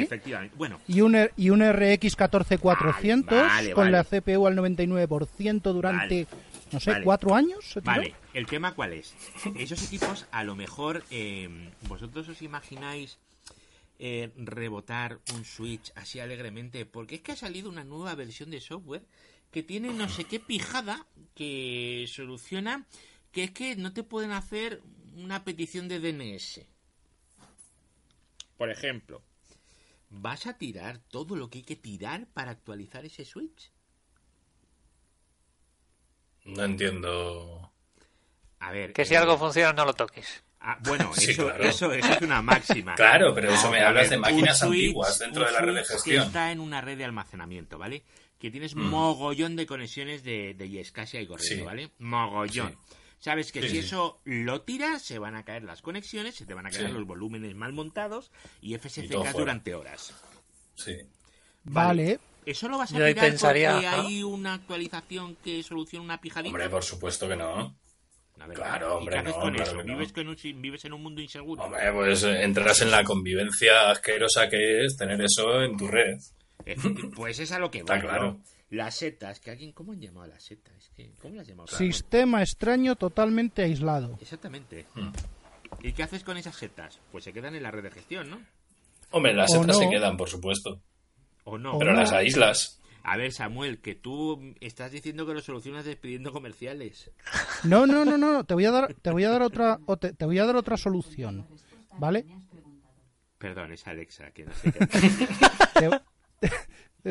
[0.00, 0.54] efectivamente.
[0.56, 0.80] Bueno.
[0.88, 6.26] Y un, y un RX 14400 con la CPU al 99% durante,
[6.72, 7.78] no sé, cuatro años.
[7.84, 9.14] Vale, el tema cuál es.
[9.56, 11.48] Esos equipos, a lo mejor, eh,
[11.88, 13.18] vosotros os imagináis
[13.98, 18.60] eh, rebotar un Switch así alegremente, porque es que ha salido una nueva versión de
[18.60, 19.04] software
[19.52, 22.86] que tiene no sé qué pijada que soluciona
[23.30, 24.82] que es que no te pueden hacer
[25.16, 26.60] una petición de DNS.
[28.62, 29.24] Por ejemplo,
[30.08, 33.72] ¿vas a tirar todo lo que hay que tirar para actualizar ese Switch?
[36.44, 37.72] No entiendo.
[38.60, 38.92] A ver.
[38.92, 40.44] Que si algo eh, funciona, no lo toques.
[40.60, 41.10] Ah, bueno,
[41.58, 42.94] eso, es una máxima.
[42.94, 46.20] claro, pero eso me hablas de máquinas antiguas dentro de la red de gestión.
[46.20, 48.04] Que está en una red de almacenamiento, ¿vale?
[48.38, 48.80] Que tienes mm.
[48.80, 51.90] mogollón de conexiones de, de Yescasia y corriendo, ¿vale?
[51.98, 52.78] Mogollón.
[53.22, 56.66] Sabes que si eso lo tiras, se van a caer las conexiones, se te van
[56.66, 60.12] a caer los volúmenes mal montados y FSCK durante horas.
[60.74, 60.96] Sí.
[61.62, 62.18] Vale.
[62.44, 66.48] ¿Eso lo vas a tirar pensaría, porque hay una actualización que soluciona una pijadita?
[66.52, 67.76] Hombre, por supuesto que no.
[68.54, 69.80] Claro, hombre, no, con eso?
[69.84, 70.12] ¿Vives,
[70.56, 71.62] ¿Vives, en un mundo inseguro?
[71.62, 76.18] Hombre, pues entras en la convivencia asquerosa que es tener eso en tu red.
[77.14, 77.94] Pues es a lo que va.
[77.94, 78.40] Está claro.
[78.72, 80.90] Las setas, que alguien, ¿cómo han llamado a las setas?
[81.20, 81.68] ¿Cómo las llamado?
[81.68, 84.16] Sistema extraño totalmente aislado.
[84.18, 84.86] Exactamente.
[85.82, 86.98] ¿Y qué haces con esas setas?
[87.10, 88.40] Pues se quedan en la red de gestión, ¿no?
[89.10, 90.80] Hombre, las setas se quedan, por supuesto.
[91.44, 91.78] O no.
[91.78, 92.80] Pero las aíslas.
[93.02, 97.10] A ver, Samuel, que tú estás diciendo que lo solucionas despidiendo comerciales.
[97.64, 100.24] No, no, no, no, te voy a dar, te voy a dar otra, te, te
[100.24, 101.46] voy a dar otra solución,
[101.98, 102.24] ¿vale?
[103.36, 104.72] Perdón, es Alexa, que no sé
[106.42, 106.50] Eh,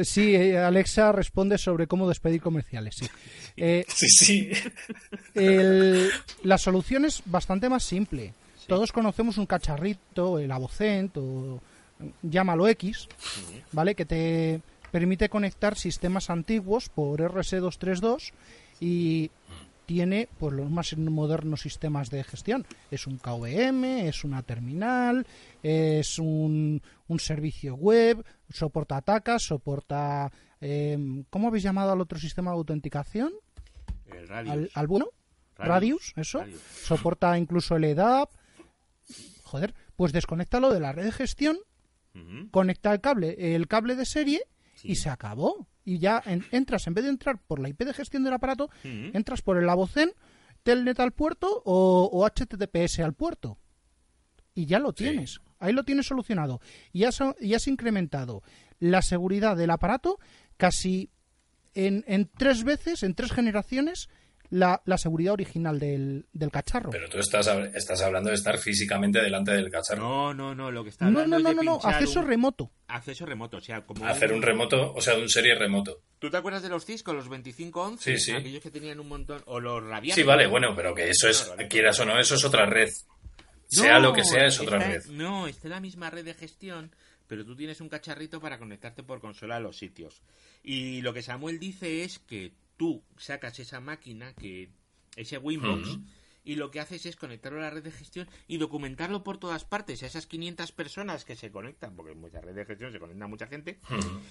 [0.04, 2.96] sí, eh, Alexa responde sobre cómo despedir comerciales.
[2.96, 3.10] Sí,
[3.58, 4.52] eh, sí.
[6.44, 8.34] la solución es bastante más simple.
[8.68, 11.62] Todos conocemos un cacharrito, el Avocent o
[12.22, 13.08] llámalo X,
[13.72, 13.96] ¿vale?
[13.96, 18.32] Que te permite conectar sistemas antiguos por RS232
[18.80, 19.32] y
[19.86, 22.66] tiene pues los más modernos sistemas de gestión.
[22.90, 25.26] Es un KVM, es una terminal,
[25.62, 30.32] es un, un servicio web, soporta atacas, soporta...
[30.64, 33.34] Eh, ¿Cómo habéis llamado al otro sistema de autenticación?
[34.06, 34.70] El Radius.
[34.76, 35.08] ¿Al, bueno?
[35.56, 36.44] Radius, eso.
[36.84, 38.30] Soporta incluso el EDAP.
[39.44, 41.58] Joder, pues desconéctalo de la red de gestión,
[42.52, 44.42] conecta el cable, el cable de serie
[44.84, 48.24] y se acabó y ya entras, en vez de entrar por la IP de gestión
[48.24, 50.12] del aparato, entras por el Avocen,
[50.64, 53.58] Telnet al puerto o, HTTPS al puerto.
[54.54, 55.40] Y ya lo tienes.
[55.60, 56.60] Ahí lo tienes solucionado.
[56.92, 58.44] Y has, y has incrementado
[58.80, 60.20] la seguridad del aparato
[60.58, 61.12] casi
[61.74, 64.10] en, en tres veces, en tres generaciones,
[64.52, 66.92] la, la seguridad original del, del, cacharro.
[66.92, 70.02] Pero tú estás, estás hablando de estar físicamente delante del cacharro.
[70.02, 72.70] No, no, no, lo que está No, no, no, no, no, acceso remoto.
[72.88, 74.06] Acceso remoto, o sea, como...
[74.06, 76.02] Hacer un remoto, o sea, de un serie remoto.
[76.20, 78.18] ¿Tú te acuerdas de los Cisco, los 2511?
[78.18, 78.32] Sí, sí.
[78.34, 80.16] Aquellos que tenían un montón, o los Rabianos.
[80.16, 82.90] Sí, vale, bueno, pero que eso es, quieras o no, eso es otra red.
[83.68, 85.06] sea lo que sea, es otra red.
[85.06, 86.94] No, está en la misma red de gestión,
[87.26, 90.22] pero tú tienes un cacharrito para conectarte por consola a los sitios.
[90.62, 94.72] Y lo que Samuel dice es que tú sacas esa máquina que
[95.16, 96.00] ese Winbox,
[96.44, 99.66] y lo que haces es conectarlo a la red de gestión y documentarlo por todas
[99.66, 102.98] partes a esas 500 personas que se conectan, porque en muchas redes de gestión se
[102.98, 103.80] conecta mucha gente,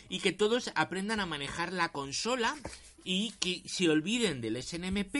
[0.08, 2.56] y que todos aprendan a manejar la consola
[3.04, 5.14] y que se olviden del SNMP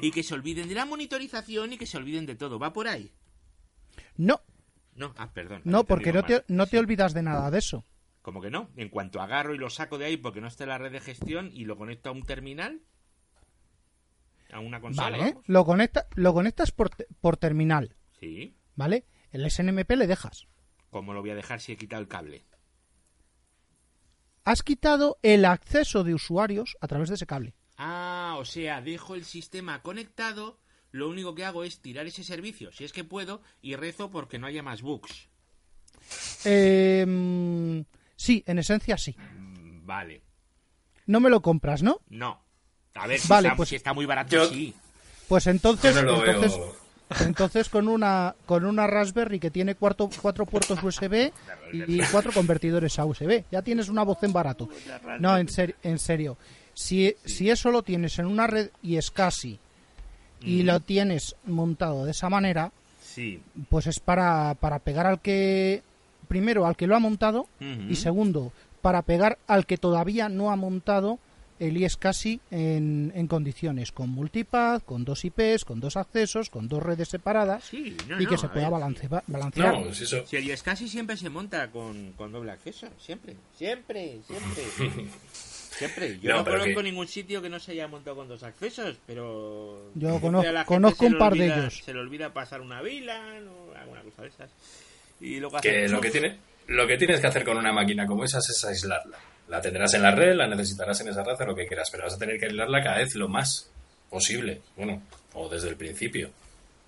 [0.00, 2.60] y que se olviden de la monitorización y que se olviden de todo.
[2.60, 3.10] ¿Va por ahí?
[4.16, 4.40] No.
[4.94, 5.62] No, ah, perdón.
[5.64, 7.84] No, porque no te, no te olvidas de nada de eso.
[8.26, 8.70] Como que no?
[8.74, 10.98] En cuanto agarro y lo saco de ahí porque no está en la red de
[10.98, 12.82] gestión y lo conecto a un terminal,
[14.50, 15.16] a una consola.
[15.16, 17.94] Vale, lo, conecta, lo conectas por, por terminal.
[18.18, 18.56] Sí.
[18.74, 19.04] ¿Vale?
[19.30, 20.48] El SNMP le dejas.
[20.90, 22.44] ¿Cómo lo voy a dejar si he quitado el cable?
[24.42, 27.54] has quitado el acceso de usuarios a través de ese cable.
[27.76, 30.58] Ah, o sea, dejo el sistema conectado,
[30.90, 34.40] lo único que hago es tirar ese servicio, si es que puedo, y rezo porque
[34.40, 35.28] no haya más bugs.
[36.44, 37.84] Eh,
[38.16, 39.14] sí, en esencia sí.
[39.18, 40.22] Mm, Vale.
[41.06, 42.00] No me lo compras, ¿no?
[42.08, 42.40] No.
[42.94, 44.74] A ver, si, Vale, está, pues- si está muy barato, Yo- sí.
[45.28, 46.58] Pues entonces, no entonces,
[47.20, 51.32] entonces con una con una Raspberry que tiene cuatro, cuatro puertos USB
[51.72, 54.68] y cuatro convertidores a USB, ya tienes una voz en barato.
[55.20, 56.36] No, en, ser- en serio.
[56.74, 59.58] Si, si eso lo tienes en una red y es casi
[60.42, 62.70] y lo tienes montado de esa manera,
[63.02, 63.40] Sí.
[63.70, 65.82] pues es para, para pegar al que
[66.26, 68.52] primero al que lo ha montado y segundo
[68.82, 71.18] para pegar al que todavía no ha montado
[71.58, 76.82] el iSCSI en, en condiciones con multipath, con dos IPs, con dos accesos, con dos
[76.82, 78.78] redes separadas Sí, no, y no, que se pueda ver.
[78.78, 79.72] balance- ba- balancear.
[79.80, 80.26] No, si eso.
[80.26, 84.64] Si el casi siempre se monta con, con doble acceso, siempre, siempre, siempre.
[85.32, 86.18] siempre.
[86.20, 89.90] Yo No, conozco que- ningún sitio que no se haya montado con dos accesos, pero...
[89.94, 91.82] Yo conozco- conozco un par de ellos.
[91.84, 93.18] Se le olvida pasar una vila
[93.70, 94.50] o alguna cosa de esas.
[95.20, 96.36] Y luego Que hace lo que tiene,
[96.68, 99.18] lo que tienes que hacer con una máquina como esas es aislarla.
[99.48, 102.14] La tendrás en la red, la necesitarás en esa haz lo que quieras, pero vas
[102.14, 103.70] a tener que aislarla cada vez lo más
[104.10, 104.60] posible.
[104.76, 105.02] Bueno,
[105.34, 106.30] o desde el principio.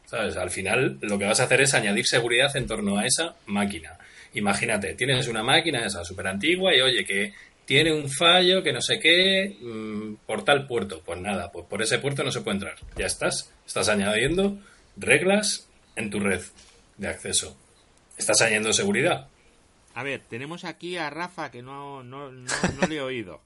[0.06, 0.36] ¿Sabes?
[0.36, 3.98] Al final lo que vas a hacer es añadir seguridad en torno a esa máquina.
[4.34, 7.34] Imagínate, tienes una máquina esa súper antigua y oye, que
[7.66, 11.02] tiene un fallo, que no sé qué, mm, por tal puerto.
[11.04, 12.76] Pues nada, pues por ese puerto no se puede entrar.
[12.96, 13.52] Ya estás.
[13.66, 14.58] Estás añadiendo
[14.96, 16.40] reglas en tu red
[16.96, 17.56] de acceso.
[18.18, 19.28] Estás añadiendo seguridad.
[19.94, 23.40] A ver, tenemos aquí a Rafa que no, no, no, no le he oído.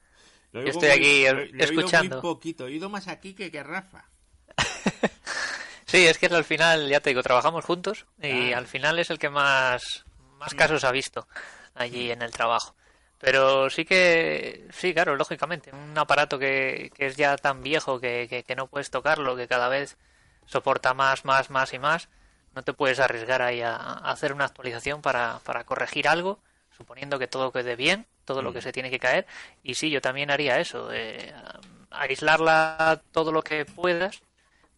[0.53, 2.17] Lo oigo estoy aquí, le- le he oído escuchando.
[2.17, 4.05] muy poquito, he oído más aquí que, que a Rafa.
[5.87, 8.59] Sí, es que al final, ya te digo, trabajamos juntos y Ah.
[8.59, 10.07] al final es el que más,
[10.39, 11.29] más casos ha visto
[11.75, 12.75] allí en el trabajo.
[13.19, 18.27] Pero sí que, sí, claro, lógicamente, un aparato que, que es ya tan viejo que,
[18.27, 19.99] que, que no puedes tocarlo, que cada vez
[20.47, 22.09] soporta más, más, más y más,
[22.55, 26.39] no te puedes arriesgar ahí a, a hacer una actualización para, para corregir algo,
[26.77, 29.27] suponiendo que todo quede bien, todo lo que se tiene que caer.
[29.63, 31.33] Y sí, yo también haría eso, eh,
[31.91, 34.23] aislarla todo lo que puedas,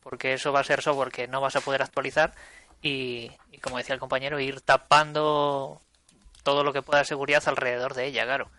[0.02, 2.34] porque eso va a ser software que no vas a poder actualizar
[2.82, 5.80] y, y como decía el compañero, ir tapando
[6.42, 8.50] todo lo que pueda de seguridad alrededor de ella, claro.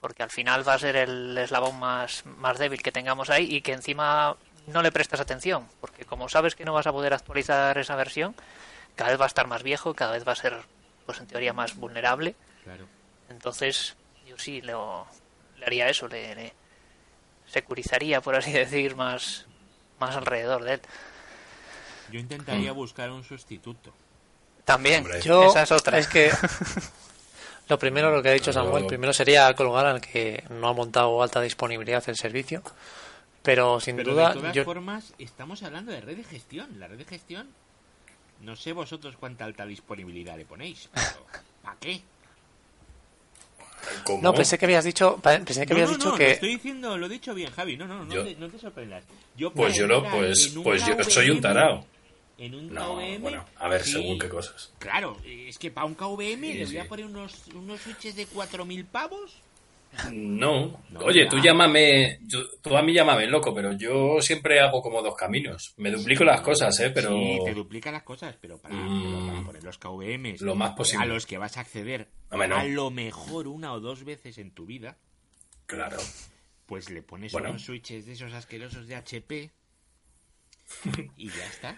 [0.00, 3.60] Porque al final va a ser el eslabón más, más débil que tengamos ahí y
[3.60, 4.36] que encima
[4.66, 8.34] no le prestas atención, porque como sabes que no vas a poder actualizar esa versión,
[8.96, 10.56] cada vez va a estar más viejo, cada vez va a ser,
[11.06, 12.34] pues en teoría, más vulnerable.
[12.64, 12.86] Claro.
[13.28, 13.96] Entonces,
[14.26, 15.06] yo sí lo-
[15.58, 16.52] le haría eso, le, le
[17.46, 19.46] securizaría, por así decir, más,
[19.98, 20.80] más alrededor de él.
[22.10, 23.92] Yo intentaría buscar un sustituto.
[24.64, 25.20] También, Hombre.
[25.20, 25.98] Yo, esa es otra.
[25.98, 26.30] Es que
[27.68, 31.22] lo primero, lo que ha dicho Samuel, primero sería colgar al que no ha montado
[31.22, 32.62] alta disponibilidad el servicio.
[33.44, 36.80] Pero sin Pero duda, de todas yo, formas, estamos hablando de red de gestión.
[36.80, 37.46] La red de gestión,
[38.40, 41.26] no sé vosotros cuánta alta disponibilidad le ponéis, pero
[41.62, 42.00] ¿para qué?
[44.04, 44.22] ¿Cómo?
[44.22, 46.48] no pensé que habías dicho, pensé que No, habías no, dicho no, lo que estoy
[46.54, 47.76] diciendo, lo he dicho bien, Javi.
[47.76, 49.04] No, no, no, Yo- te, no te sorprendas.
[49.36, 51.86] Yo Pues yo lo, entrar pues, pues yo soy un tarao.
[52.38, 53.92] En un No, KVM, bueno, a ver, sí.
[53.92, 54.72] según qué cosas.
[54.78, 58.26] Claro, es que para un KVM Sí, le voy a poner unos, unos switches de
[58.26, 59.36] 4.000 pavos.
[60.12, 61.28] No, No, oye, ya.
[61.30, 65.74] tú llámame, yo- tú a mí llámame loco, pero yo siempre hago como dos caminos.
[65.76, 66.90] Me duplico las cosas, ¿eh?
[66.90, 69.02] Pero Sí, te duplica las cosas, pero para, Mm.
[69.04, 71.04] pero para poner los KVMs Lo más posible.
[71.04, 72.42] a los que vas a acceder no.
[72.56, 74.96] a lo mejor una o dos veces en tu vida,
[75.66, 75.98] claro.
[76.66, 77.50] pues le pones Bueno.
[77.50, 79.50] unos switches de esos asquerosos de HP
[81.16, 81.76] y ya está.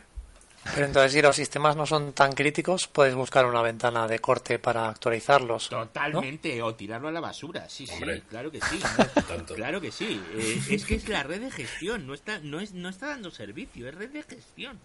[0.74, 4.58] Pero entonces, si los sistemas no son tan críticos, puedes buscar una ventana de corte
[4.58, 5.70] para actualizarlos.
[5.72, 5.86] ¿no?
[5.86, 8.16] Totalmente, o tirarlo a la basura, sí, Hombre.
[8.16, 8.78] sí, claro que sí.
[9.54, 10.20] Claro que sí.
[10.34, 13.30] Eh, es que es la red de gestión, no está, no es, no está dando
[13.30, 14.78] servicio, es red de gestión.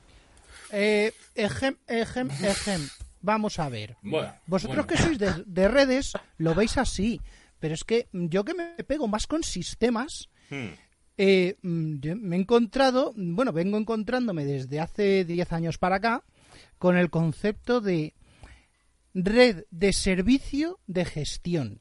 [0.72, 2.90] Eh, ejem, ejem, ejem.
[3.22, 3.96] Vamos a ver.
[4.02, 4.88] Bueno, Vosotros bueno.
[4.88, 7.22] que sois de, de redes lo veis así,
[7.60, 10.30] pero es que yo que me pego más con sistemas,
[11.24, 16.24] eh, mm, me he encontrado, bueno, vengo encontrándome desde hace 10 años para acá
[16.80, 18.16] con el concepto de
[19.14, 21.80] red de servicio de gestión.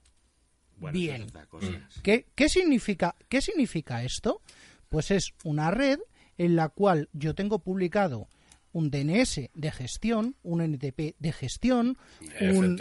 [0.76, 1.26] Bueno, Bien.
[1.48, 1.66] cosa.
[2.02, 4.42] ¿Qué, qué significa, ¿Qué significa esto?
[4.90, 6.00] Pues es una red
[6.36, 8.28] en la cual yo tengo publicado
[8.72, 11.96] un DNS de gestión, un NTP de gestión,
[12.42, 12.78] un.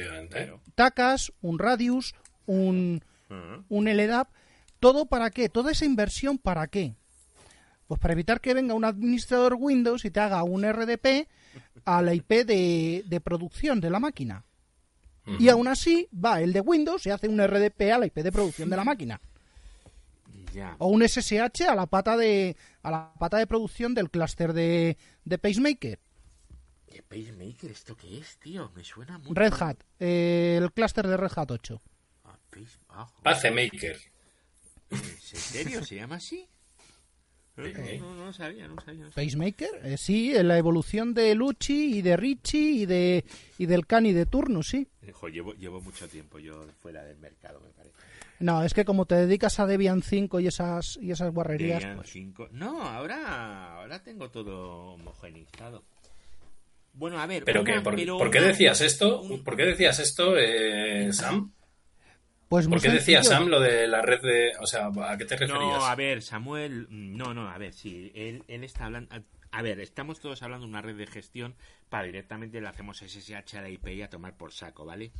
[0.76, 2.16] TACAS, un Radius,
[2.47, 3.01] un,
[3.70, 4.28] un LDAP.
[4.80, 5.50] ¿Todo para qué?
[5.50, 6.96] Toda esa inversión para qué?
[7.88, 11.28] Pues para evitar que venga un administrador Windows y te haga un RDP
[11.86, 14.46] a la IP de, de producción de la máquina.
[15.38, 18.32] Y aún así va el de Windows y hace un RDP a la IP de
[18.32, 19.22] producción de la máquina.
[20.80, 24.98] O un SSH a la pata de a la pata de producción del clúster de,
[25.24, 26.00] de Pacemaker.
[26.88, 27.70] ¿Qué Pacemaker?
[27.70, 28.72] ¿Esto qué es, tío?
[28.76, 29.34] Me suena mucho.
[29.36, 31.82] Red Hat, eh, el clúster de Red Hat 8.
[32.90, 34.00] Ah, Pacemaker.
[34.92, 35.84] ¿En serio?
[35.84, 36.48] ¿Se llama así?
[38.00, 39.06] No, no, sabía, no sabía.
[39.14, 43.26] Pacemaker, eh, sí, en la evolución de Luchi y de Richie y de
[43.58, 44.88] y del Cani de turno, sí.
[45.32, 47.96] llevo, llevo mucho tiempo yo fuera del mercado, me parece.
[48.40, 51.82] No, es que como te dedicas a Debian 5 y esas y esas guarrerías.
[51.82, 52.44] Debian 5.
[52.50, 55.84] Pues no, ahora, ahora tengo todo homogenizado.
[56.94, 57.44] Bueno, a ver.
[57.44, 59.22] ¿Pero, ¿por, qué decías esto?
[59.44, 61.52] ¿Por qué decías esto, eh, Sam?
[62.50, 64.54] Pues ¿Por qué decía Sam lo de la red de...
[64.60, 65.60] O sea, ¿a qué te referías?
[65.60, 66.88] No, a ver, Samuel...
[66.89, 69.16] No, no, a ver, sí, él, él está hablando...
[69.52, 71.56] A ver, estamos todos hablando de una red de gestión
[71.89, 75.12] para directamente le hacemos SSH a la IP y a tomar por saco, ¿vale?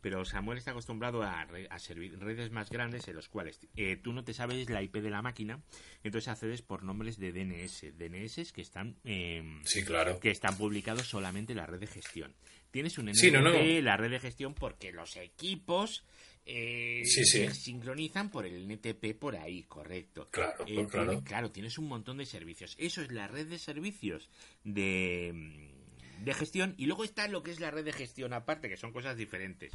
[0.00, 1.46] Pero Samuel está acostumbrado a,
[1.78, 5.10] servir redes más grandes en los cuales eh, tú no te sabes la IP de
[5.10, 5.60] la máquina,
[6.04, 10.20] entonces accedes por nombres de DNS, DNS que están em, sí, claro.
[10.20, 12.34] que están publicados solamente en la red de gestión.
[12.70, 16.04] Tienes un NTP, la red de gestión, porque los equipos
[16.46, 20.28] eh, se sincronizan por el NTP por ahí, correcto.
[20.30, 21.22] Claro, eh, claro.
[21.24, 22.76] claro, tienes un montón de servicios.
[22.78, 24.30] Eso es la red de servicios
[24.64, 25.74] de
[26.24, 28.92] de gestión y luego está lo que es la red de gestión aparte, que son
[28.92, 29.72] cosas diferentes.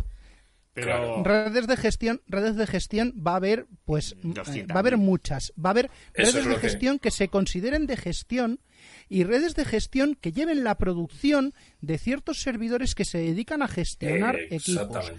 [0.73, 4.95] Pero redes de gestión, redes de gestión va a haber pues eh, va a haber
[4.95, 7.11] muchas, va a haber redes de gestión que...
[7.11, 8.61] se consideren de gestión
[9.09, 13.67] y redes de gestión que lleven la producción de ciertos servidores que se dedican a
[13.67, 15.11] gestionar equipos.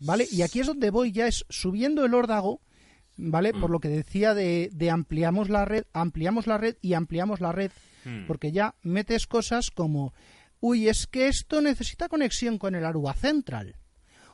[0.00, 0.26] ¿Vale?
[0.30, 2.60] Y aquí es donde voy ya es subiendo el órdago,
[3.16, 3.52] ¿vale?
[3.52, 3.72] Por mm.
[3.72, 7.70] lo que decía de, de, ampliamos la red, ampliamos la red y ampliamos la red,
[8.04, 8.26] mm.
[8.26, 10.12] porque ya metes cosas como
[10.60, 13.76] Uy, es que esto necesita conexión con el Aruba Central.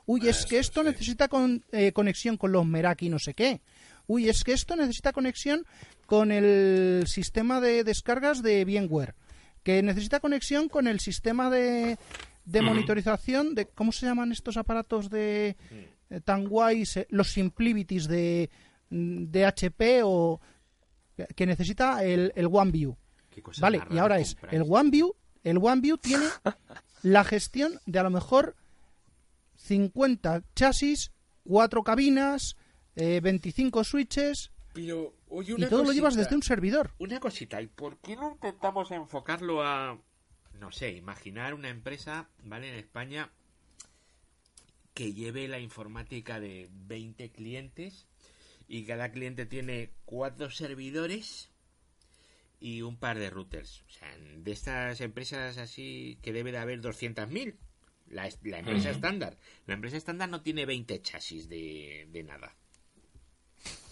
[0.07, 3.61] Uy, es que esto necesita con, eh, conexión con los Meraki no sé qué.
[4.07, 5.65] Uy, es que esto necesita conexión
[6.07, 9.15] con el sistema de descargas de VMware.
[9.63, 11.99] Que necesita conexión con el sistema de,
[12.45, 13.67] de monitorización de...
[13.67, 15.57] ¿Cómo se llaman estos aparatos de
[16.11, 16.97] eh, tan guays?
[16.97, 18.51] Eh, los Simplivities de,
[18.91, 20.41] de HP o...
[21.37, 22.97] Que necesita el, el OneView.
[23.61, 25.15] Vale, y ahora es el OneView
[25.45, 26.25] el OneView tiene
[27.03, 28.57] la gestión de a lo mejor
[29.57, 31.13] 50 chasis,
[31.45, 32.57] 4 cabinas,
[32.95, 34.53] 25 eh, switches.
[34.73, 36.93] Pero, y todo lo llevas desde un servidor.
[36.99, 39.99] Una cosita, ¿y por qué no intentamos enfocarlo a,
[40.63, 42.69] no sé, imaginar una empresa, ¿vale?
[42.69, 43.31] En España
[44.95, 48.07] que lleve la informática de 20 clientes
[48.69, 51.51] y cada cliente tiene cuatro servidores
[52.61, 53.83] y un par de routers.
[53.89, 57.57] O sea, de estas empresas así que debe de haber 200.000.
[58.09, 59.39] La, la empresa estándar.
[59.67, 62.55] La empresa estándar no tiene 20 chasis de, de, nada.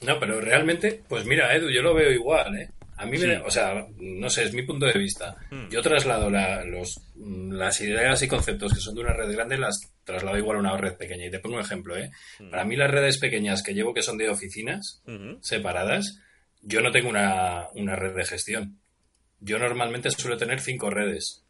[0.02, 2.70] No, pero realmente, pues mira, Edu, yo lo veo igual, ¿eh?
[3.00, 5.34] A mí me, o sea, no sé, es mi punto de vista.
[5.50, 5.70] Hmm.
[5.70, 9.80] Yo traslado la, los, las ideas y conceptos que son de una red grande, las
[10.04, 11.24] traslado igual a una red pequeña.
[11.24, 12.10] Y te pongo un ejemplo, ¿eh?
[12.38, 12.50] Hmm.
[12.50, 15.02] Para mí las redes pequeñas que llevo que son de oficinas
[15.40, 16.20] separadas,
[16.60, 18.78] yo no tengo una, red de gestión.
[19.40, 21.42] Yo normalmente suelo tener cinco redes.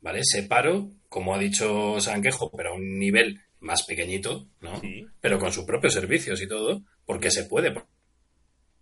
[0.00, 0.22] ¿Vale?
[0.24, 4.82] Separo, como ha dicho Sanquejo, pero a un nivel más pequeñito, ¿no?
[5.20, 7.72] Pero con sus propios servicios y todo, porque se puede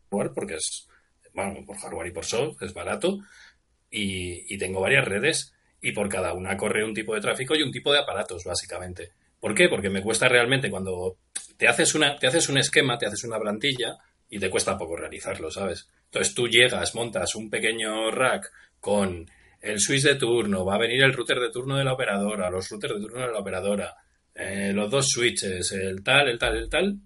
[0.09, 0.89] porque es,
[1.35, 3.19] bueno, por hardware y por software, es barato,
[3.91, 7.73] y, tengo varias redes, y por cada una corre un tipo de tráfico y un
[7.73, 9.11] tipo de aparatos, básicamente.
[9.41, 9.69] ¿Por qué?
[9.69, 11.17] Porque me cuesta realmente cuando
[11.57, 13.99] te haces, una, te haces un esquema, te haces una plantilla,
[14.31, 15.89] y te cuesta poco realizarlo, ¿sabes?
[16.05, 19.29] Entonces tú llegas, montas un pequeño rack con
[19.61, 22.71] el switch de turno, va a venir el router de turno de la operadora, los
[22.71, 23.95] routers de turno de la operadora,
[24.35, 26.97] eh, los dos switches, el tal, el tal, el tal,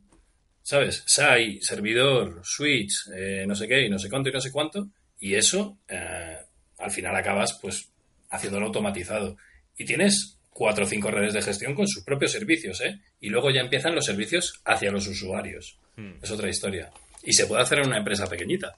[0.64, 1.04] ¿sabes?
[1.06, 4.88] SAI, servidor, switch, eh, no sé qué, y no sé cuánto y no sé cuánto,
[5.20, 6.38] y eso eh,
[6.78, 7.88] al final acabas pues
[8.30, 9.36] haciéndolo automatizado.
[9.76, 13.00] Y tienes cuatro o cinco redes de gestión con sus propios servicios, ¿eh?
[13.20, 15.78] Y luego ya empiezan los servicios hacia los usuarios.
[15.96, 16.14] Hmm.
[16.22, 16.90] Es otra historia.
[17.22, 18.74] Y se puede hacer en una empresa pequeñita.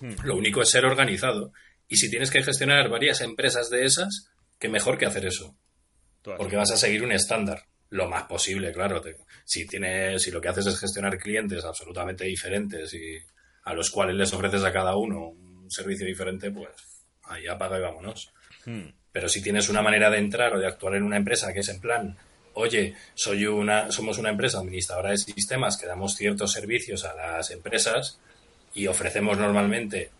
[0.00, 0.14] Hmm.
[0.24, 1.52] Lo único es ser organizado.
[1.88, 4.28] Y si tienes que gestionar varias empresas de esas,
[4.58, 5.56] qué mejor que hacer eso.
[6.22, 7.64] Porque vas a seguir un estándar.
[7.92, 9.02] Lo más posible, claro.
[9.44, 13.18] si, tienes, si lo que haces es gestionar clientes absolutamente diferentes y
[13.64, 16.70] a los cuales les ofreces a cada uno un servicio diferente, pues
[17.24, 18.32] ahí apaga y vámonos.
[18.64, 18.88] Hmm.
[19.12, 21.68] Pero si tienes una manera de entrar o de actuar en una empresa que es
[21.68, 22.16] en plan,
[22.54, 27.50] oye, soy una, somos una empresa administradora de sistemas que damos ciertos servicios a las
[27.50, 28.18] empresas
[28.72, 30.10] y ofrecemos normalmente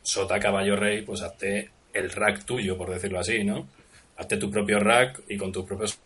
[0.00, 3.68] sota caballo rey, pues hazte el rack tuyo, por decirlo así, ¿no?
[4.16, 5.98] Hazte tu propio rack y con tus propios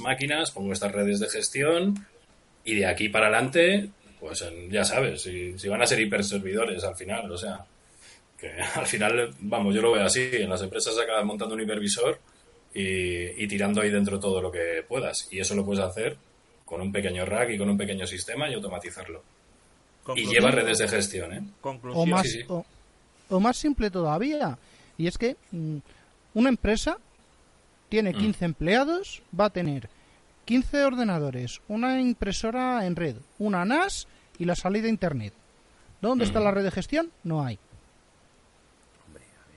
[0.00, 2.06] máquinas, pongo estas redes de gestión
[2.64, 3.88] y de aquí para adelante,
[4.20, 7.64] pues ya sabes, si, si van a ser hiperservidores al final, o sea,
[8.38, 12.18] que al final, vamos, yo lo veo así, en las empresas acabas montando un hipervisor
[12.74, 15.28] y, tirando ahí dentro todo lo que puedas.
[15.32, 16.16] Y eso lo puedes hacer
[16.64, 19.22] con un pequeño rack y con un pequeño sistema y automatizarlo.
[20.14, 21.42] Y lleva redes de gestión, ¿eh?
[21.62, 22.26] O más,
[23.28, 24.56] O, más simple todavía.
[24.96, 25.78] Y es que mm,
[26.34, 26.98] una empresa
[27.88, 28.44] tiene 15 mm.
[28.44, 29.88] empleados, va a tener
[30.44, 34.08] 15 ordenadores, una impresora en red, una NAS
[34.38, 35.32] y la salida a Internet.
[36.00, 36.44] ¿Dónde está mm.
[36.44, 37.10] la red de gestión?
[37.24, 37.58] No hay.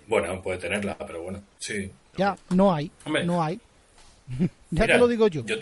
[0.08, 1.90] Bueno, puede tenerla, pero bueno, sí.
[2.18, 2.92] Ya, no hay.
[3.24, 3.60] no hay.
[4.72, 5.46] ya te lo digo yo.
[5.46, 5.56] yo.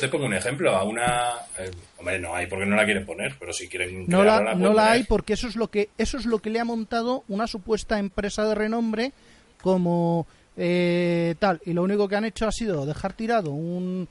[0.00, 0.76] te pongo un ejemplo.
[0.76, 1.36] A una.
[1.58, 4.04] Eh, hombre, no hay porque no la quieren poner, pero si quieren.
[4.06, 6.60] No la, no la hay porque eso es, lo que, eso es lo que le
[6.60, 9.12] ha montado una supuesta empresa de renombre
[9.62, 10.26] como
[10.62, 11.58] eh, tal.
[11.64, 14.06] Y lo único que han hecho ha sido dejar tirado un,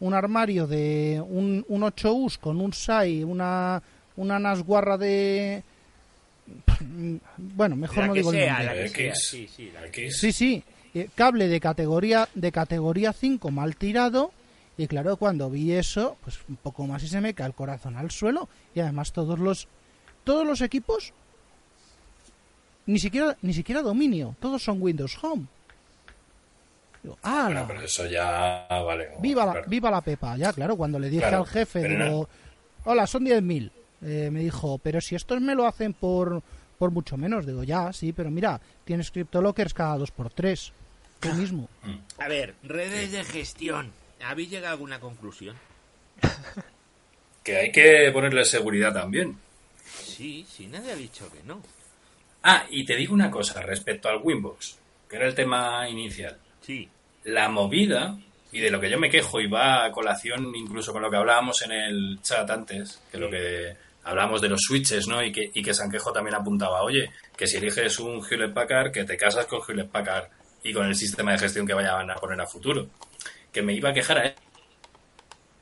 [0.00, 3.82] un armario de un, un 8 US con un SAI, una,
[4.16, 5.64] una NAS guarra de
[7.38, 9.14] bueno, mejor no digo el nombre.
[9.14, 9.72] sí, sí,
[10.10, 10.62] sí, sí,
[10.94, 14.30] eh, cable de categoría de categoría 5 mal tirado
[14.76, 17.96] y claro, cuando vi eso, pues un poco más y se me cae el corazón
[17.96, 19.68] al suelo y además todos los
[20.22, 21.14] todos los equipos
[22.84, 25.46] ni siquiera ni siquiera dominio, todos son Windows Home.
[27.22, 29.10] Ah, pero eso ya vale.
[29.20, 32.28] Viva la, viva la Pepa, ya claro, cuando le dije al jefe, digo,
[32.84, 33.70] "Hola, son 10.000."
[34.04, 36.42] Eh, me dijo, pero si estos me lo hacen por,
[36.78, 37.46] por mucho menos.
[37.46, 40.72] Digo, ya, sí, pero mira, tienes CryptoLockers cada dos por tres.
[41.20, 41.68] Tú mismo.
[42.18, 43.92] A ver, redes de gestión.
[44.22, 45.56] ¿Habéis llegado a alguna conclusión?
[47.42, 49.38] que hay que ponerle seguridad también.
[49.84, 51.62] Sí, sí, nadie ha dicho que no.
[52.42, 54.76] Ah, y te digo una cosa respecto al Winbox,
[55.08, 56.36] que era el tema inicial.
[56.60, 56.88] Sí.
[57.24, 58.16] La movida,
[58.52, 61.16] y de lo que yo me quejo, y va a colación incluso con lo que
[61.16, 65.22] hablábamos en el chat antes, que lo que hablamos de los switches, ¿no?
[65.22, 69.04] Y que, y que Sanquejo también apuntaba, oye, que si eliges un Hewlett Packard, que
[69.04, 70.28] te casas con Hewlett Packard
[70.62, 72.86] y con el sistema de gestión que vayan a poner a futuro.
[73.52, 74.34] Que me iba a quejar a él,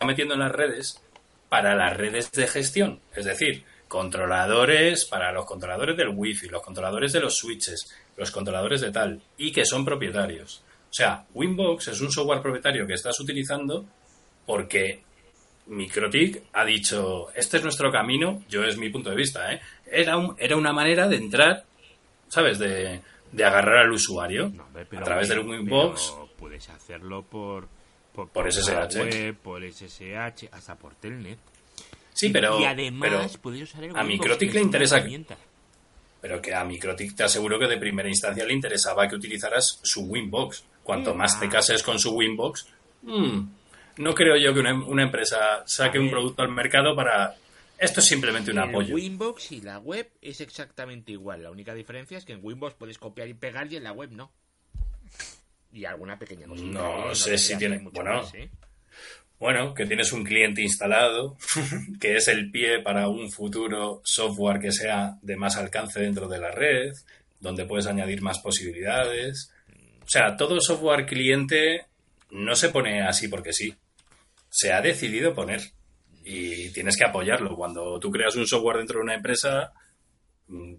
[0.04, 1.00] metiendo en las redes
[1.48, 7.12] para las redes de gestión, es decir, controladores para los controladores del wifi, los controladores
[7.12, 10.62] de los switches, los controladores de tal, y que son propietarios.
[10.92, 13.86] O sea, Winbox es un software propietario que estás utilizando
[14.44, 15.02] porque
[15.68, 19.62] Microtik ha dicho, este es nuestro camino, yo es mi punto de vista, ¿eh?
[19.90, 21.64] era, un, era una manera de entrar,
[22.28, 22.58] ¿sabes?
[22.58, 23.00] De,
[23.32, 26.12] de agarrar al usuario a través del Winbox.
[26.38, 27.68] Puedes hacerlo por,
[28.12, 28.98] por, SSH.
[28.98, 31.38] Web, por SSH, hasta por Telnet.
[32.12, 35.02] Sí, pero, y además puedes usar el a Microtik le interesa...
[36.20, 40.02] Pero que a Microtik te aseguro que de primera instancia le interesaba que utilizaras su
[40.02, 40.64] Winbox.
[40.82, 42.66] Cuanto más te cases con su Winbox,
[43.02, 43.40] mmm,
[43.98, 47.36] no creo yo que una, empresa saque un producto al mercado para...
[47.78, 48.94] Esto es simplemente un apoyo.
[48.94, 51.42] Winbox y la web es exactamente igual.
[51.42, 54.10] La única diferencia es que en Winbox puedes copiar y pegar y en la web
[54.12, 54.30] no.
[55.72, 56.62] Y alguna pequeña cosa.
[56.62, 57.78] No, sé si tiene...
[57.78, 58.22] Bueno,
[59.42, 61.36] bueno, que tienes un cliente instalado,
[62.00, 66.38] que es el pie para un futuro software que sea de más alcance dentro de
[66.38, 66.92] la red,
[67.40, 69.52] donde puedes añadir más posibilidades.
[70.12, 71.86] O sea, todo software cliente
[72.32, 73.74] no se pone así porque sí
[74.50, 75.62] se ha decidido poner
[76.22, 77.56] y tienes que apoyarlo.
[77.56, 79.72] Cuando tú creas un software dentro de una empresa,
[80.48, 80.74] mm,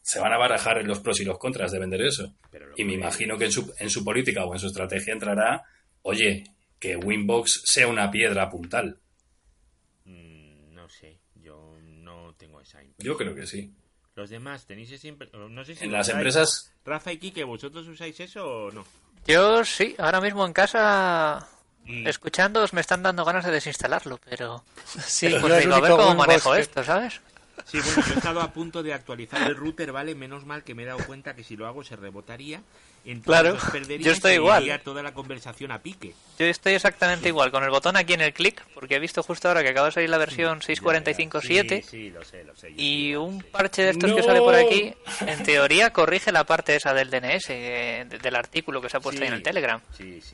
[0.00, 2.34] se van a barajar los pros y los contras de vender eso.
[2.76, 5.62] y me imagino que en su, en su política o en su estrategia entrará,
[6.02, 6.42] oye,
[6.80, 8.98] que Winbox sea una piedra puntal.
[10.06, 13.14] Mm, no sé, yo no tengo esa impresión.
[13.14, 13.72] Yo creo que sí.
[14.14, 16.72] Los demás, ¿tenéis siempre No sé si en las empresas...
[16.84, 18.84] Rafa y Kike, ¿vosotros usáis eso o no?
[19.26, 21.48] Yo sí, ahora mismo en casa
[21.86, 24.62] Escuchándoos me están dando ganas de desinstalarlo, pero
[25.06, 27.20] sí, pues digo, a ver cómo manejo esto, ¿sabes?
[27.64, 30.14] Sí, bueno, yo he estado a punto de actualizar el router, ¿vale?
[30.14, 32.62] Menos mal que me he dado cuenta que si lo hago se rebotaría.
[33.24, 33.56] claro,
[33.98, 34.80] yo estoy igual.
[34.84, 36.14] toda la conversación a pique.
[36.38, 39.48] Yo estoy exactamente igual, con el botón aquí en el clic, porque he visto justo
[39.48, 43.42] ahora que acaba de salir la versión 645.7 sí, lo sé, lo sé, y un
[43.42, 47.46] parche de estos que sale por aquí, en teoría corrige la parte esa del DNS,
[47.50, 49.80] eh, del artículo que se ha puesto ahí en el Telegram.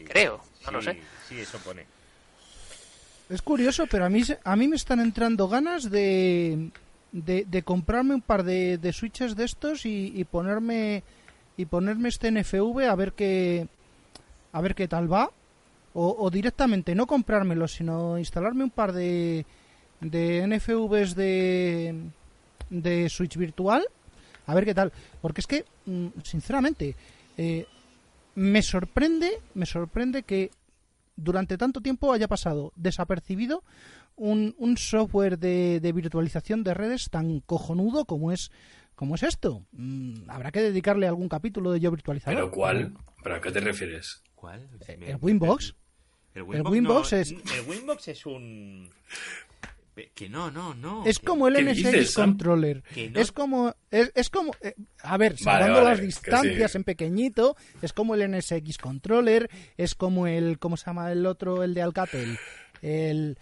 [0.08, 1.00] Creo, no lo sé.
[1.28, 1.86] Sí, eso pone.
[3.28, 6.70] Es curioso, pero a mí, a mí me están entrando ganas de,
[7.12, 11.02] de, comprarme un par de, de switches de estos y, ponerme
[11.56, 13.66] y ponerme este NFV a ver qué
[14.52, 15.30] a ver qué tal va.
[16.00, 19.44] O, directamente no comprármelo sino instalarme un par de
[20.00, 21.94] de NFVs de
[22.70, 23.84] de switch virtual
[24.46, 24.92] a ver qué tal.
[25.20, 26.94] Porque es que mm, sinceramente
[27.36, 27.66] eh,
[28.36, 30.50] me sorprende me sorprende que
[31.16, 33.64] durante tanto tiempo haya pasado desapercibido
[34.18, 38.50] un, un software de, de, virtualización de redes tan cojonudo como es
[38.94, 39.64] como es esto.
[39.72, 42.36] Mm, habrá que dedicarle algún capítulo de yo virtualizador.
[42.36, 42.94] ¿Pero cuál?
[43.22, 44.24] ¿Pero a qué te refieres?
[44.34, 44.68] ¿Cuál?
[44.88, 45.76] Eh, el Winbox.
[46.34, 47.30] El Winbox, es...
[47.30, 48.90] El Winbox es un...
[50.14, 51.04] Que no, no, no.
[51.04, 52.84] Es como el NSX Controller.
[52.94, 53.74] Es como.
[53.90, 54.52] Es, como.
[54.60, 60.28] Eh, a ver, salvando las distancias en pequeñito, es como el NSX Controller, es como
[60.28, 60.60] el.
[60.60, 61.64] ¿Cómo se llama el otro?
[61.64, 62.38] El de Alcatel.
[62.80, 63.38] El.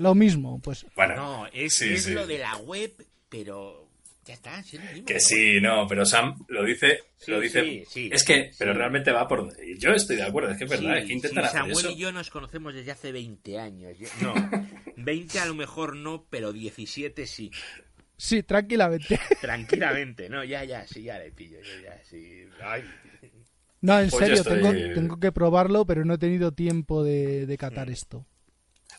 [0.00, 0.86] Lo mismo, pues.
[0.96, 2.92] Bueno, no, es, lo de la web,
[3.28, 3.82] pero
[4.24, 4.62] ya está,
[5.04, 7.84] Que sí, no, pero Sam lo dice, lo dice.
[7.94, 9.52] es que, pero realmente va por.
[9.78, 12.12] Yo estoy de acuerdo, es que es verdad, es que intentan hacer Samuel y yo
[12.12, 13.96] nos conocemos desde hace 20 años.
[14.20, 14.34] No,
[14.96, 17.50] 20 a lo mejor no, pero 17 sí.
[18.16, 19.18] Sí, tranquilamente.
[19.40, 22.44] Tranquilamente, no, ya, ya, sí, ya le pillo, ya, sí.
[23.80, 27.58] No, en pues serio, tengo, tengo, que probarlo, pero no he tenido tiempo de, de
[27.58, 27.92] catar mm.
[27.92, 28.26] esto.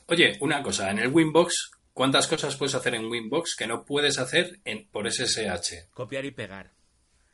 [0.08, 4.18] Oye, una cosa, en el Winbox ¿Cuántas cosas puedes hacer en Winbox que no puedes
[4.18, 5.91] hacer en, por SSH?
[5.93, 6.72] Copiar y pegar.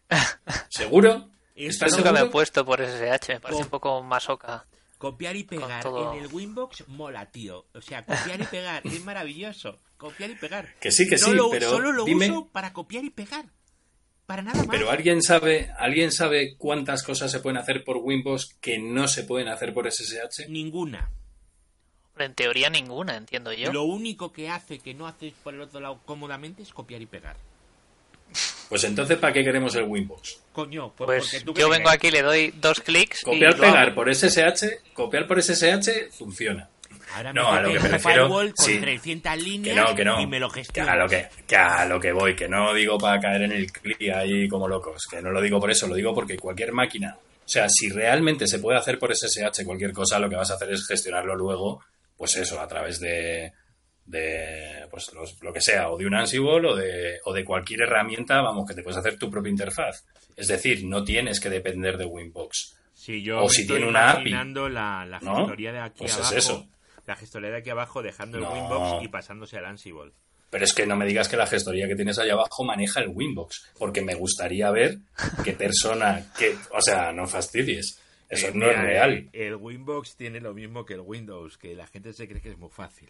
[0.69, 1.29] ¿Seguro?
[1.55, 4.65] ¿Estás nunca me he puesto por SSH, me parece un poco masoca.
[4.97, 7.67] Copiar y pegar en el Winbox mola, tío.
[7.73, 9.79] O sea, copiar y pegar es maravilloso.
[9.95, 10.75] Copiar y pegar.
[10.79, 13.45] Que sí, que sí, pero solo lo uso para copiar y pegar.
[14.25, 14.67] Para nada más.
[14.69, 19.23] Pero alguien sabe, alguien sabe cuántas cosas se pueden hacer por Winbox que no se
[19.23, 20.49] pueden hacer por SSH?
[20.49, 21.11] Ninguna.
[22.19, 23.71] En teoría ninguna, entiendo yo.
[23.71, 27.05] Lo único que hace que no haces por el otro lado cómodamente es copiar y
[27.05, 27.37] pegar.
[28.69, 30.41] Pues entonces, ¿para qué queremos el Winbox?
[30.53, 33.21] Coño, pues, pues yo vengo aquí, le doy dos clics.
[33.23, 36.69] Copiar, y pegar por SSH, copiar por SSH funciona.
[37.15, 38.29] Ahora no, a lo que me refiero.
[38.29, 41.55] Con 300 líneas que no, que no, y me lo que a lo que, que
[41.55, 45.07] a lo que voy, que no digo para caer en el clic ahí como locos,
[45.09, 48.45] que no lo digo por eso, lo digo porque cualquier máquina, o sea, si realmente
[48.45, 51.81] se puede hacer por SSH cualquier cosa, lo que vas a hacer es gestionarlo luego
[52.19, 53.53] pues eso, a través de,
[54.05, 55.09] de pues
[55.41, 58.75] lo que sea, o de un Ansible o de, o de cualquier herramienta, vamos, que
[58.75, 60.03] te puedes hacer tu propia interfaz.
[60.35, 62.75] Es decir, no tienes que depender de Winbox.
[62.93, 64.31] Sí, yo o si tiene una API.
[64.31, 66.35] La, la gestoría de aquí pues abajo.
[66.35, 66.67] Es eso.
[67.07, 70.11] La gestoría de aquí abajo dejando el Winbox y pasándose al Ansible.
[70.49, 73.07] Pero es que no me digas que la gestoría que tienes allá abajo maneja el
[73.07, 74.97] Winbox, porque me gustaría ver
[75.45, 77.97] qué persona, que, o sea, no fastidies
[78.29, 79.29] eso eh, no es real.
[79.33, 82.57] El, Winbox tiene lo mismo que el Windows, que la gente se cree que es
[82.57, 83.09] muy fácil.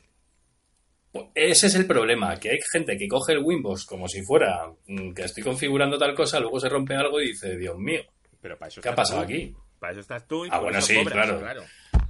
[1.11, 4.71] Pues ese es el problema, que hay gente que coge el Winbox como si fuera
[4.87, 8.01] mm, que estoy configurando tal cosa, luego se rompe algo y dice, Dios mío,
[8.41, 9.53] Pero para eso ¿qué ha pasado aquí?
[9.79, 11.41] Para eso estás tú y Ah, bueno, sí, claro.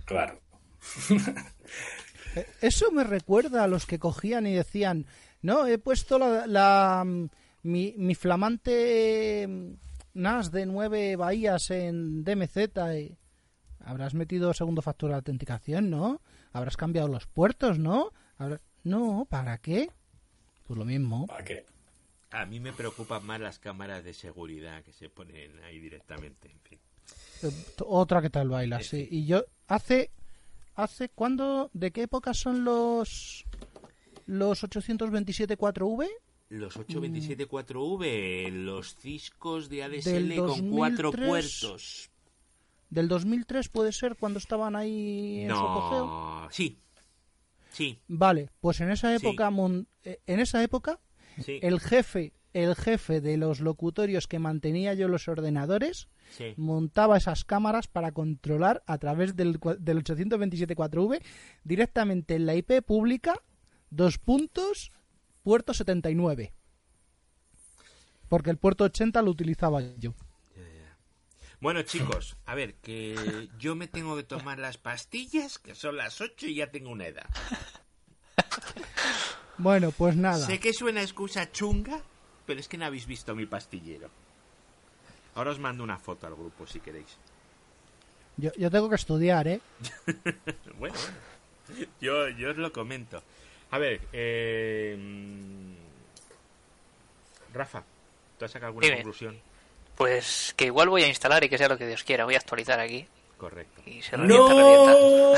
[0.06, 0.40] Claro.
[2.36, 5.08] Eh, eso me recuerda a los que cogían y decían,
[5.42, 7.28] no, he puesto la, mm,
[7.64, 9.74] mi, mi flamante mm,
[10.14, 12.58] NAS de nueve bahías en DMZ.
[12.98, 13.18] Y...
[13.80, 16.22] Habrás metido segundo factor de autenticación, ¿no?
[16.52, 18.12] Habrás cambiado los puertos, ¿no?
[18.84, 19.90] No, ¿para qué?
[20.68, 21.28] Pues lo mismo.
[21.28, 21.66] ¿Para qué?
[22.32, 26.60] A mí me preocupan más las cámaras de seguridad que se ponen ahí directamente, en
[26.60, 26.80] fin.
[27.86, 29.08] Otra que tal baila, sí.
[29.10, 30.12] Y yo, hace,
[30.76, 33.46] hace, ¿cuándo, de qué época son los,
[34.26, 36.08] los 827 4V?
[36.50, 42.10] Los 827-4V, los Ciscos de ADSL con cuatro puertos.
[42.90, 46.48] ¿Del 2003 puede ser cuando estaban ahí en su apogeo?
[46.52, 46.80] Sí.
[47.72, 48.00] Sí.
[48.08, 49.52] Vale, pues en esa época,
[50.04, 51.00] eh, en esa época
[51.48, 56.10] el jefe el jefe de los locutorios que mantenía yo los ordenadores
[56.58, 61.22] montaba esas cámaras para controlar a través del, del 827.4V
[61.64, 63.36] directamente en la IP pública
[63.92, 64.92] dos puntos
[65.44, 66.54] puerto 79.
[68.28, 70.14] Porque el puerto 80 lo utilizaba yo.
[71.62, 76.22] Bueno, chicos, a ver, que yo me tengo que tomar las pastillas, que son las
[76.22, 77.28] 8 y ya tengo una edad.
[79.58, 80.46] Bueno, pues nada.
[80.46, 82.02] Sé que suena excusa chunga,
[82.46, 84.10] pero es que no habéis visto mi pastillero.
[85.36, 87.18] Ahora os mando una foto al grupo si queréis.
[88.38, 89.60] Yo, yo tengo que estudiar, ¿eh?
[90.80, 90.96] bueno, bueno.
[92.00, 93.22] Yo, yo os lo comento.
[93.72, 94.98] A ver, eh...
[97.54, 97.84] Rafa,
[98.38, 99.40] ¿tú has sacado alguna conclusión?
[99.96, 102.26] Pues que igual voy a instalar y que sea lo que Dios quiera.
[102.26, 103.08] Voy a actualizar aquí.
[103.38, 103.82] Correcto.
[103.86, 105.34] Y se revienta, ¡No!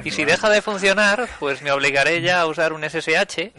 [0.04, 3.52] y si deja de funcionar, pues me obligaré ya a usar un SSH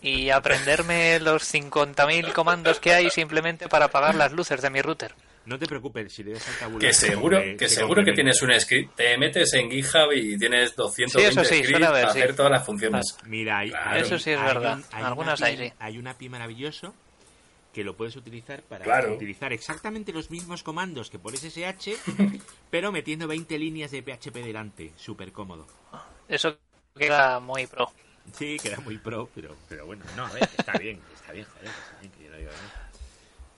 [0.00, 5.14] y aprenderme los 50.000 comandos que hay simplemente para apagar las luces de mi router.
[5.48, 6.80] No te preocupes, si le das al tabulador...
[6.82, 8.96] Que seguro que, seguro que tienes un script.
[8.96, 13.16] Te metes en GitHub y tienes 220 scripts para hacer todas las funciones.
[13.24, 13.64] Mira,
[13.96, 14.78] eso sí es verdad.
[14.92, 15.72] Algunas hay, sí.
[15.78, 16.94] Hay un API maravilloso
[17.72, 21.92] que lo puedes utilizar para utilizar exactamente los mismos comandos que por SSH,
[22.70, 24.92] pero metiendo 20 líneas de PHP delante.
[24.96, 25.66] Súper cómodo.
[26.28, 26.58] Eso
[26.94, 27.90] queda muy pro.
[28.32, 31.68] Sí, queda muy pro, pero, pero bueno, no, a ver, está bien, está bien, joder,
[31.68, 32.50] está bien que yo no digo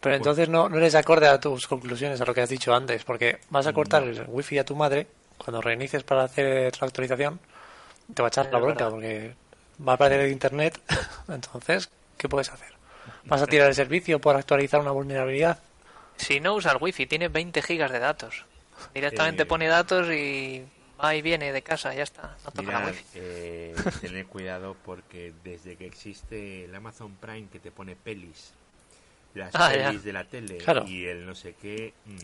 [0.01, 3.05] Pero entonces no, no eres acorde a tus conclusiones, a lo que has dicho antes,
[3.05, 7.41] porque vas a cortar el wifi a tu madre cuando reinicies para hacer la actualización,
[8.15, 9.35] te va a echar la bronca porque
[9.87, 10.81] va a perder el internet.
[11.29, 12.69] Entonces, ¿qué puedes hacer?
[13.25, 15.59] ¿Vas a tirar el servicio por actualizar una vulnerabilidad?
[16.17, 18.45] Si no usa el wifi, tiene 20 gigas de datos.
[18.95, 20.65] Directamente pone datos y
[21.03, 22.37] va y viene de casa, ya está.
[22.45, 23.05] No toca wifi.
[23.15, 28.53] Eh, tener cuidado porque desde que existe el Amazon Prime que te pone pelis,
[29.35, 31.95] las ah, pelis de la tele y el no sé qué.
[32.07, 32.17] Mmm.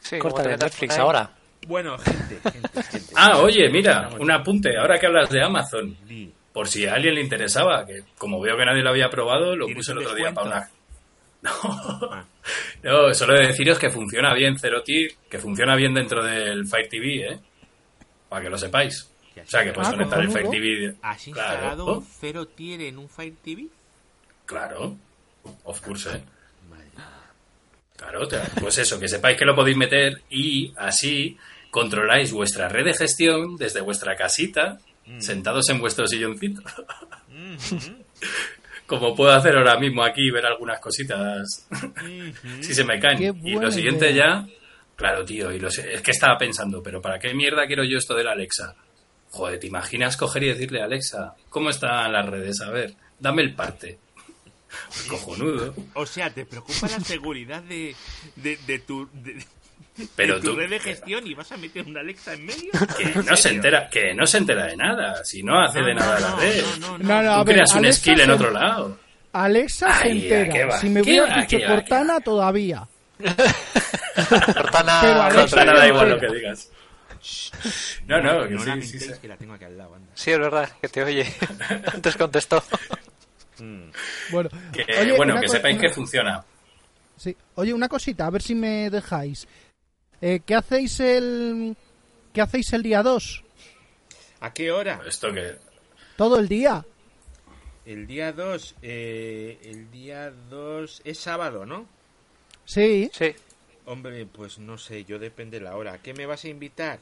[0.00, 1.30] Sí, Corta de Netflix ahora.
[1.66, 3.12] Bueno, gente, gente, gente.
[3.16, 4.76] Ah, oye, mira, un apunte.
[4.76, 5.96] Ahora que hablas de Amazon,
[6.52, 9.66] por si a alguien le interesaba, que como veo que nadie lo había probado, lo
[9.68, 10.70] puse el otro día para una...
[11.42, 11.50] No.
[12.12, 12.26] Ah.
[12.82, 16.86] no, solo de deciros que funciona bien Zero Tier, que funciona bien dentro del Fire
[16.86, 17.40] TV, ¿eh?
[18.28, 19.10] Para que lo sepáis.
[19.42, 20.96] O sea, que puedes ah, conectar el Fire TV.
[21.00, 23.68] ¿Has instalado Zero Tier en un Fire TV?
[24.44, 24.98] Claro.
[25.64, 26.22] Of course, ¿eh?
[27.96, 28.26] Claro,
[28.60, 31.36] pues eso, que sepáis que lo podéis meter y así
[31.70, 34.78] controláis vuestra red de gestión desde vuestra casita
[35.10, 35.20] Mm.
[35.20, 36.62] sentados en vuestro silloncito.
[37.30, 37.96] Mm-hmm.
[38.86, 42.60] Como puedo hacer ahora mismo aquí, ver algunas cositas mm-hmm.
[42.60, 43.40] si se me caen.
[43.44, 44.46] y lo siguiente ya,
[44.96, 48.14] claro, tío, y lo, es que estaba pensando, pero ¿para qué mierda quiero yo esto
[48.14, 48.74] de la Alexa?
[49.30, 52.60] Joder, ¿te imaginas coger y decirle a Alexa, ¿cómo están las redes?
[52.60, 53.98] A ver, dame el parte.
[55.08, 55.74] Cojonudo.
[55.94, 57.94] O sea, ¿te preocupa la seguridad de,
[58.36, 59.08] de, tu...
[60.16, 62.70] Pero tu red de gestión y vas a meter una Alexa en medio.
[62.96, 66.20] Que no se entera, que no se entera de nada, si no hace de nada
[66.20, 66.64] la red.
[66.78, 67.44] No, no, no.
[67.44, 68.98] Tú creas un skill en otro lado.
[69.32, 70.78] Alexa se entera.
[70.78, 72.86] Si me hubieras dicho Cortana, todavía.
[74.54, 76.70] Cortana, Cortana da igual lo que digas.
[78.06, 79.12] No, no, que sí, sí, sí.
[79.20, 81.26] Que la tengo aquí al lado, Sí, es verdad, que te oye.
[81.92, 82.62] Antes contestó.
[83.60, 83.90] Mm.
[84.30, 86.44] Bueno, que, oye, bueno, que sepáis que funciona.
[87.16, 87.36] Sí.
[87.56, 89.46] Oye, una cosita, a ver si me dejáis.
[90.20, 91.76] Eh, ¿Qué hacéis el
[92.32, 93.44] qué hacéis el día 2?
[94.40, 95.00] ¿A qué hora?
[95.06, 95.56] ¿Esto qué?
[96.16, 96.84] Todo el día.
[97.84, 101.86] El día 2, eh, el día 2 es sábado, ¿no?
[102.64, 103.10] Sí.
[103.12, 103.34] Sí.
[103.86, 105.94] Hombre, pues no sé, yo depende de la hora.
[105.94, 107.00] ¿A qué me vas a invitar?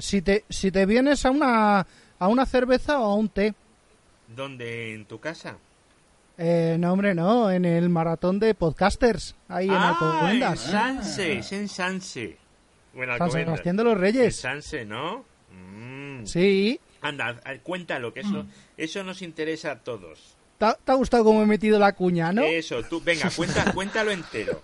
[0.00, 1.86] Si te, si te vienes a una,
[2.18, 3.54] a una cerveza o a un té.
[4.34, 4.94] ¿Dónde?
[4.94, 5.56] ¿En tu casa?
[6.38, 10.66] Eh, no, hombre, no, en el maratón de podcasters, ahí en ah, Alcobendas.
[10.66, 12.38] en Sanse, es en Sanse.
[12.94, 14.36] Bueno, San Sebastián de los Reyes.
[14.36, 15.24] Sanse, ¿no?
[15.50, 16.24] Mm.
[16.24, 16.80] Sí.
[17.02, 18.48] Anda, cuéntalo, que eso, mm.
[18.76, 20.36] eso nos interesa a todos.
[20.58, 22.42] ¿Te ha, gustado cómo he metido la cuña, no?
[22.42, 24.62] Eso, tú, venga, cuenta, cuéntalo entero.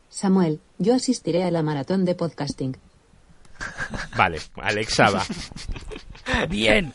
[0.10, 2.76] Samuel, yo asistiré a la maratón de podcasting.
[4.18, 5.26] Vale, Alexa va.
[6.50, 6.92] Bien.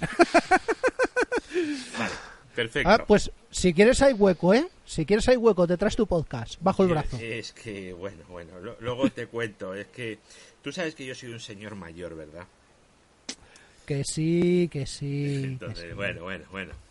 [1.98, 2.14] Vale,
[2.54, 2.90] perfecto.
[2.90, 4.68] Ah, pues si quieres hay hueco, ¿eh?
[4.84, 7.16] Si quieres hay hueco, te traes tu podcast bajo el brazo.
[7.20, 9.74] Es que, bueno, bueno, luego te cuento.
[9.74, 10.18] Es que
[10.62, 12.46] tú sabes que yo soy un señor mayor, ¿verdad?
[13.86, 15.42] Que sí, que sí.
[15.44, 16.85] Entonces, bueno, bueno, bueno.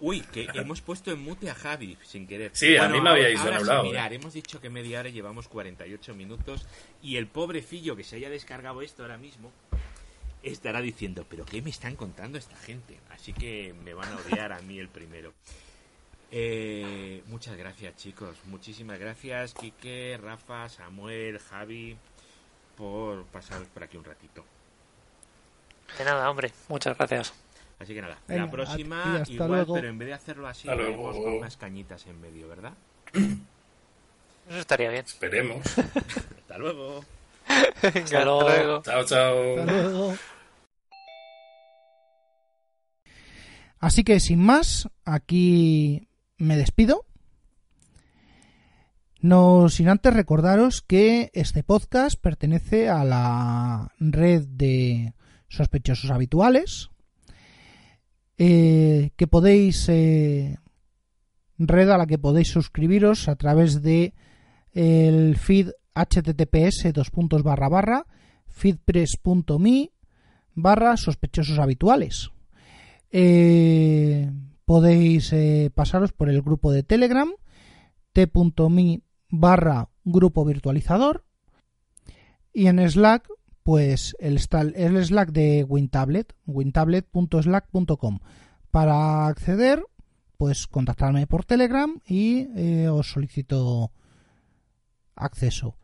[0.00, 2.50] Uy, que hemos puesto en mute a Javi sin querer.
[2.54, 3.84] Sí, a mí me habíais hablado.
[3.84, 6.66] mirar, hemos dicho que media hora llevamos 48 minutos
[7.02, 9.52] y el pobrecillo que se haya descargado esto ahora mismo
[10.42, 12.98] estará diciendo, pero ¿qué me están contando esta gente?
[13.10, 15.32] Así que me van a odiar a mí el primero.
[16.30, 21.96] Eh, muchas gracias chicos, muchísimas gracias Quique, Rafa, Samuel, Javi
[22.76, 24.44] por pasar por aquí un ratito.
[25.98, 27.34] De nada, hombre, muchas gracias.
[27.78, 31.56] Así que nada, la próxima igual, pero en vez de hacerlo así, haremos con unas
[31.56, 32.72] cañitas en medio, ¿verdad?
[34.48, 35.04] Eso estaría bien.
[35.04, 35.66] Esperemos.
[35.78, 37.04] Hasta luego.
[37.48, 38.82] Hasta luego.
[38.82, 39.58] Chao, chao.
[39.58, 40.14] Hasta luego.
[43.78, 46.08] Así que sin más, aquí
[46.38, 47.04] me despido.
[49.20, 55.14] No sin antes recordaros que este podcast pertenece a la red de
[55.48, 56.90] sospechosos habituales,
[58.38, 60.58] eh, que podéis eh,
[61.58, 64.14] red a la que podéis suscribiros a través de
[64.72, 68.06] el feed https dos puntos barra barra
[70.54, 72.30] barra sospechosos habituales.
[73.10, 74.30] Eh,
[74.64, 75.32] podéis
[75.74, 77.30] pasaros por el grupo de Telegram
[78.12, 81.24] t.me barra grupo virtualizador
[82.52, 83.28] y en Slack
[83.64, 84.38] pues el,
[84.76, 88.20] el Slack de WinTablet wintablet.slack.com
[88.70, 89.84] para acceder
[90.36, 93.90] pues contactarme por Telegram y eh, os solicito
[95.16, 95.76] acceso.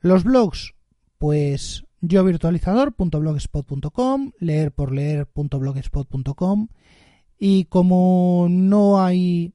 [0.00, 0.74] Los blogs
[1.18, 6.68] pues yo virtualizador.blogspot.com leer por leer.blogspot.com
[7.38, 9.54] y como no hay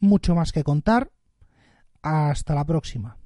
[0.00, 1.10] mucho más que contar,
[2.02, 3.17] hasta la próxima.